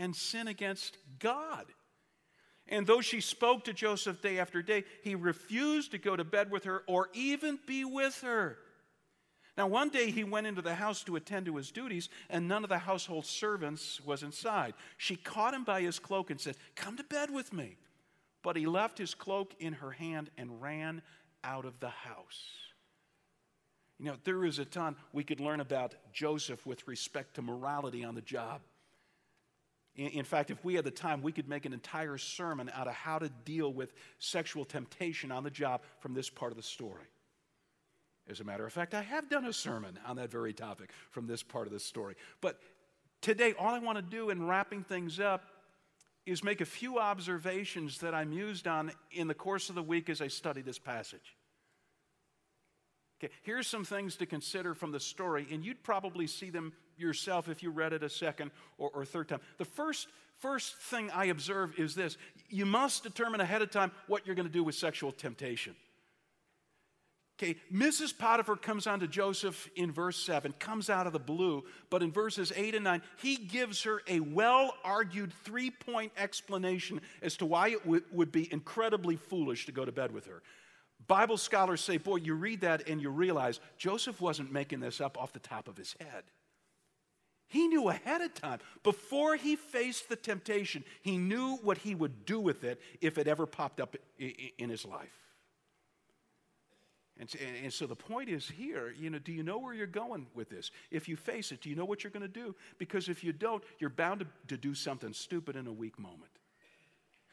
[0.00, 1.66] and sin against God.
[2.66, 6.50] And though she spoke to Joseph day after day, he refused to go to bed
[6.50, 8.56] with her or even be with her.
[9.58, 12.62] Now, one day he went into the house to attend to his duties, and none
[12.64, 14.72] of the household servants was inside.
[14.96, 17.76] She caught him by his cloak and said, Come to bed with me.
[18.42, 21.02] But he left his cloak in her hand and ran
[21.44, 22.42] out of the house.
[23.98, 28.02] You know, there is a ton we could learn about Joseph with respect to morality
[28.02, 28.62] on the job.
[29.96, 32.94] In fact, if we had the time, we could make an entire sermon out of
[32.94, 37.06] how to deal with sexual temptation on the job from this part of the story.
[38.28, 41.26] As a matter of fact, I have done a sermon on that very topic from
[41.26, 42.14] this part of the story.
[42.40, 42.60] But
[43.20, 45.44] Today, all I want to do in wrapping things up
[46.24, 50.08] is make a few observations that I mused on in the course of the week
[50.08, 51.36] as I study this passage.
[53.22, 57.48] Okay, here's some things to consider from the story, and you'd probably see them yourself
[57.48, 59.40] if you read it a second or, or third time.
[59.58, 60.08] The first,
[60.38, 62.16] first thing I observe is this
[62.48, 65.74] you must determine ahead of time what you're going to do with sexual temptation.
[67.38, 68.16] Okay, Mrs.
[68.16, 72.12] Potiphar comes on to Joseph in verse 7, comes out of the blue, but in
[72.12, 77.46] verses 8 and 9, he gives her a well argued three point explanation as to
[77.46, 80.42] why it w- would be incredibly foolish to go to bed with her.
[81.06, 85.18] Bible scholars say, boy, you read that and you realize Joseph wasn't making this up
[85.18, 86.24] off the top of his head.
[87.48, 88.60] He knew ahead of time.
[88.84, 93.26] Before he faced the temptation, he knew what he would do with it if it
[93.26, 95.20] ever popped up in his life.
[97.18, 100.48] And, so the point is here, you know, do you know where you're going with
[100.48, 100.70] this?
[100.90, 102.54] If you face it, do you know what you're going to do?
[102.78, 106.30] Because if you don't, you're bound to do something stupid in a weak moment.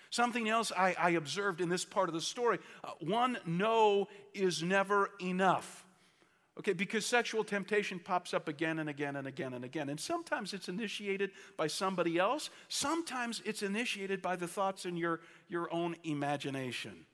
[0.09, 4.63] Something else I, I observed in this part of the story uh, one no is
[4.63, 5.85] never enough.
[6.59, 9.89] Okay, because sexual temptation pops up again and again and again and again.
[9.89, 15.19] And sometimes it's initiated by somebody else, sometimes it's initiated by the thoughts in your,
[15.47, 17.05] your own imagination.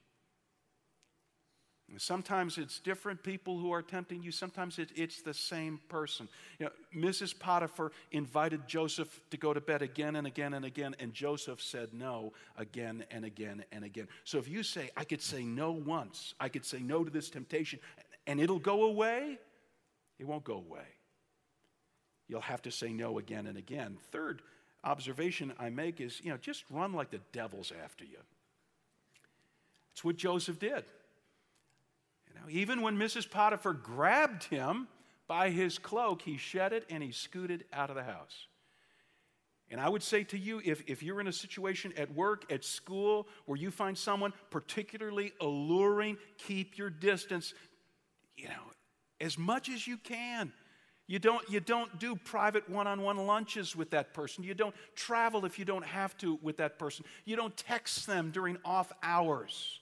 [1.97, 4.31] Sometimes it's different people who are tempting you.
[4.31, 6.27] Sometimes it, it's the same person.
[6.59, 6.71] You know,
[7.07, 7.37] Mrs.
[7.37, 11.89] Potiphar invited Joseph to go to bed again and again and again, and Joseph said
[11.93, 14.07] no again and again and again.
[14.23, 17.29] So if you say, I could say no once, I could say no to this
[17.29, 17.79] temptation,
[18.27, 19.37] and it'll go away,
[20.19, 20.87] it won't go away.
[22.27, 23.97] You'll have to say no again and again.
[24.11, 24.41] Third
[24.83, 28.17] observation I make is, you know, just run like the devil's after you.
[29.91, 30.83] It's what Joseph did.
[32.33, 33.29] You know, even when Mrs.
[33.29, 34.87] Potiphar grabbed him
[35.27, 38.47] by his cloak, he shed it and he scooted out of the house.
[39.69, 42.63] And I would say to you, if, if you're in a situation at work, at
[42.63, 47.53] school, where you find someone particularly alluring, keep your distance,
[48.35, 48.71] you know,
[49.19, 50.51] as much as you can.
[51.07, 54.43] You don't, you don't do private one on one lunches with that person.
[54.43, 57.03] You don't travel if you don't have to with that person.
[57.25, 59.79] You don't text them during off hours.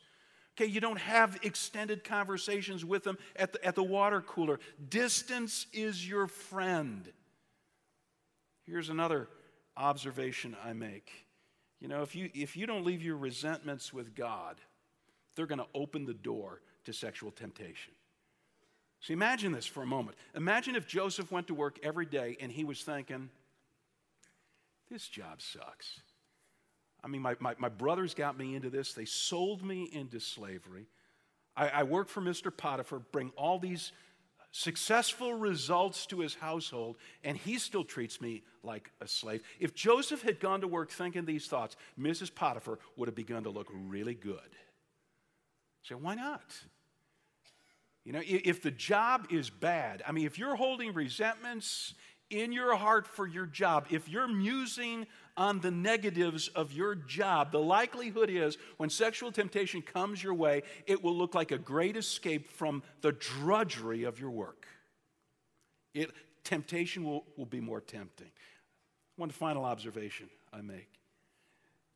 [0.62, 4.60] Okay, you don't have extended conversations with them at the, at the water cooler.
[4.90, 7.12] Distance is your friend.
[8.68, 9.28] Here's another
[9.76, 11.26] observation I make.
[11.80, 14.58] You know, if you, if you don't leave your resentments with God,
[15.36, 17.94] they're going to open the door to sexual temptation.
[19.00, 20.16] So imagine this for a moment.
[20.36, 23.32] Imagine if Joseph went to work every day and he was thinking,
[24.92, 26.02] this job sucks.
[27.04, 28.94] I mean, my, my, my, brothers got me into this.
[28.94, 30.88] They sold me into slavery.
[31.56, 32.56] I, I work for Mr.
[32.56, 33.92] Potiphar, bring all these
[34.52, 39.42] successful results to his household, and he still treats me like a slave.
[39.60, 42.34] If Joseph had gone to work thinking these thoughts, Mrs.
[42.34, 44.40] Potiphar would have begun to look really good.
[45.84, 46.44] So, why not?
[48.04, 51.94] You know, if the job is bad, I mean, if you're holding resentments
[52.32, 55.06] in your heart for your job, if you're musing
[55.38, 60.64] on the negatives of your job, the likelihood is when sexual temptation comes your way,
[60.88, 64.68] it will look like a great escape from the drudgery of your work.
[65.94, 66.12] It,
[66.44, 68.32] temptation will, will be more tempting.
[69.16, 70.90] One final observation I make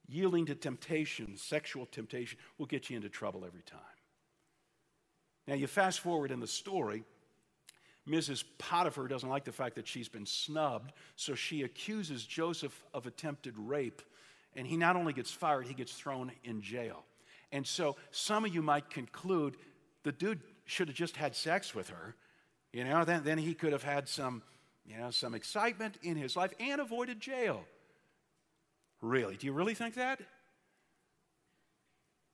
[0.07, 3.79] yielding to temptation, sexual temptation, will get you into trouble every time.
[5.47, 7.03] Now, you fast forward in the story
[8.07, 8.43] Mrs.
[8.57, 13.55] Potiphar doesn't like the fact that she's been snubbed, so she accuses Joseph of attempted
[13.57, 14.01] rape.
[14.55, 17.03] And he not only gets fired, he gets thrown in jail.
[17.51, 19.57] And so some of you might conclude
[20.03, 22.15] the dude should have just had sex with her.
[22.71, 24.43] You know, then, then he could have had some,
[24.85, 27.63] you know, some excitement in his life and avoided jail.
[29.01, 29.35] Really?
[29.35, 30.19] Do you really think that?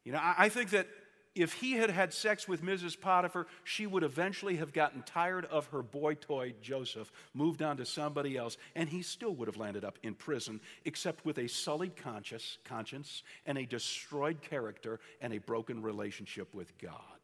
[0.04, 0.88] You know, I, I think that
[1.36, 3.00] if he had had sex with Mrs.
[3.00, 7.86] Potiphar, she would eventually have gotten tired of her boy toy, Joseph, moved on to
[7.86, 11.96] somebody else, and he still would have landed up in prison, except with a sullied
[11.96, 17.21] conscience, conscience and a destroyed character and a broken relationship with God.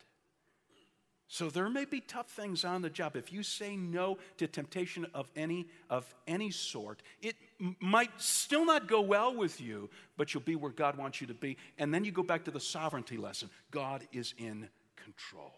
[1.29, 3.17] So there may be tough things on the job.
[3.17, 7.35] If you say no to temptation of any of any sort, it
[7.81, 11.33] might still not go well with you, but you'll be where God wants you to
[11.33, 11.57] be.
[11.77, 13.49] And then you go back to the sovereignty lesson.
[13.71, 15.53] God is in control.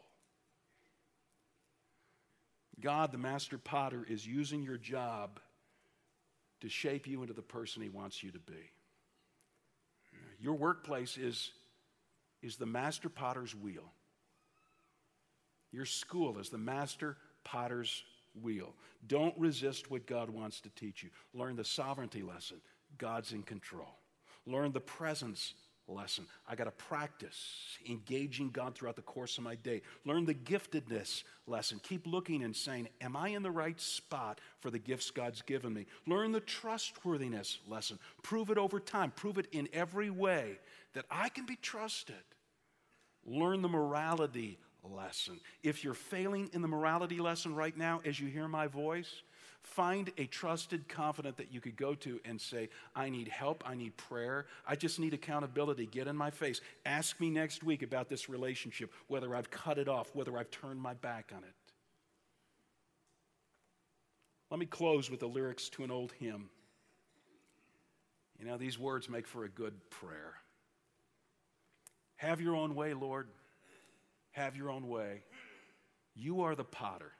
[2.80, 5.40] God, the master potter, is using your job
[6.62, 8.72] to shape you into the person he wants you to be.
[10.40, 11.52] Your workplace is,
[12.42, 13.92] is the master potter's wheel.
[15.72, 18.04] Your school is the master potter's
[18.42, 18.74] wheel.
[19.08, 21.10] Don't resist what God wants to teach you.
[21.34, 22.58] Learn the sovereignty lesson.
[22.98, 24.00] God's in control.
[24.46, 25.54] Learn the presence
[25.88, 26.26] lesson.
[26.48, 29.82] I got to practice engaging God throughout the course of my day.
[30.06, 31.80] Learn the giftedness lesson.
[31.84, 35.74] Keep looking and saying, Am I in the right spot for the gifts God's given
[35.74, 35.86] me?
[36.08, 38.00] Learn the trustworthiness lesson.
[38.24, 39.12] Prove it over time.
[39.12, 40.60] Prove it in every way
[40.94, 42.16] that I can be trusted.
[43.26, 45.40] Learn the morality lesson.
[45.64, 49.24] If you're failing in the morality lesson right now as you hear my voice,
[49.64, 53.76] Find a trusted confidant that you could go to and say, I need help, I
[53.76, 55.86] need prayer, I just need accountability.
[55.86, 56.62] Get in my face.
[56.86, 60.82] Ask me next week about this relationship, whether I've cut it off, whether I've turned
[60.82, 61.54] my back on it.
[64.50, 66.50] Let me close with the lyrics to an old hymn.
[68.40, 70.36] You know, these words make for a good prayer.
[72.16, 73.28] Have your own way, Lord.
[74.32, 75.24] Have your own way.
[76.16, 77.12] You are the potter,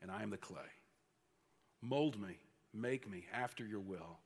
[0.00, 0.58] and I am the clay.
[1.82, 2.38] Mold me,
[2.72, 4.18] make me after your will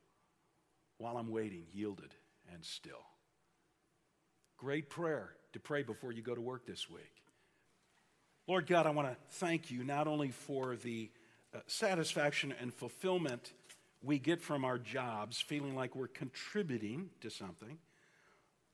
[0.97, 2.13] while I'm waiting, yielded
[2.53, 3.05] and still.
[4.57, 7.23] Great prayer to pray before you go to work this week.
[8.47, 11.09] Lord God, I want to thank you not only for the
[11.53, 13.53] uh, satisfaction and fulfillment
[14.01, 17.77] we get from our jobs, feeling like we're contributing to something,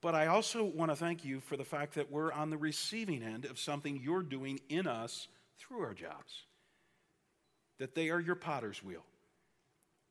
[0.02, 3.24] but I also want to thank you for the fact that we're on the receiving
[3.24, 5.28] end of something you're doing in us
[5.58, 6.44] through our jobs
[7.80, 9.04] that they are your potter's wheel.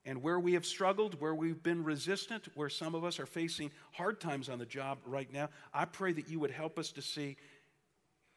[0.05, 3.71] And where we have struggled, where we've been resistant, where some of us are facing
[3.93, 7.03] hard times on the job right now, I pray that you would help us to
[7.03, 7.37] see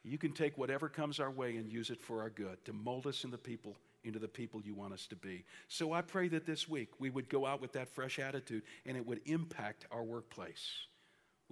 [0.04, 3.06] you can take whatever comes our way and use it for our good, to mold
[3.06, 5.44] us in the people into the people you want us to be.
[5.68, 8.96] So I pray that this week we would go out with that fresh attitude and
[8.96, 10.86] it would impact our workplace.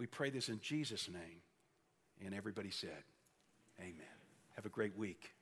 [0.00, 1.42] We pray this in Jesus' name.
[2.24, 3.04] And everybody said,
[3.78, 4.16] Amen.
[4.56, 5.34] Have a great week.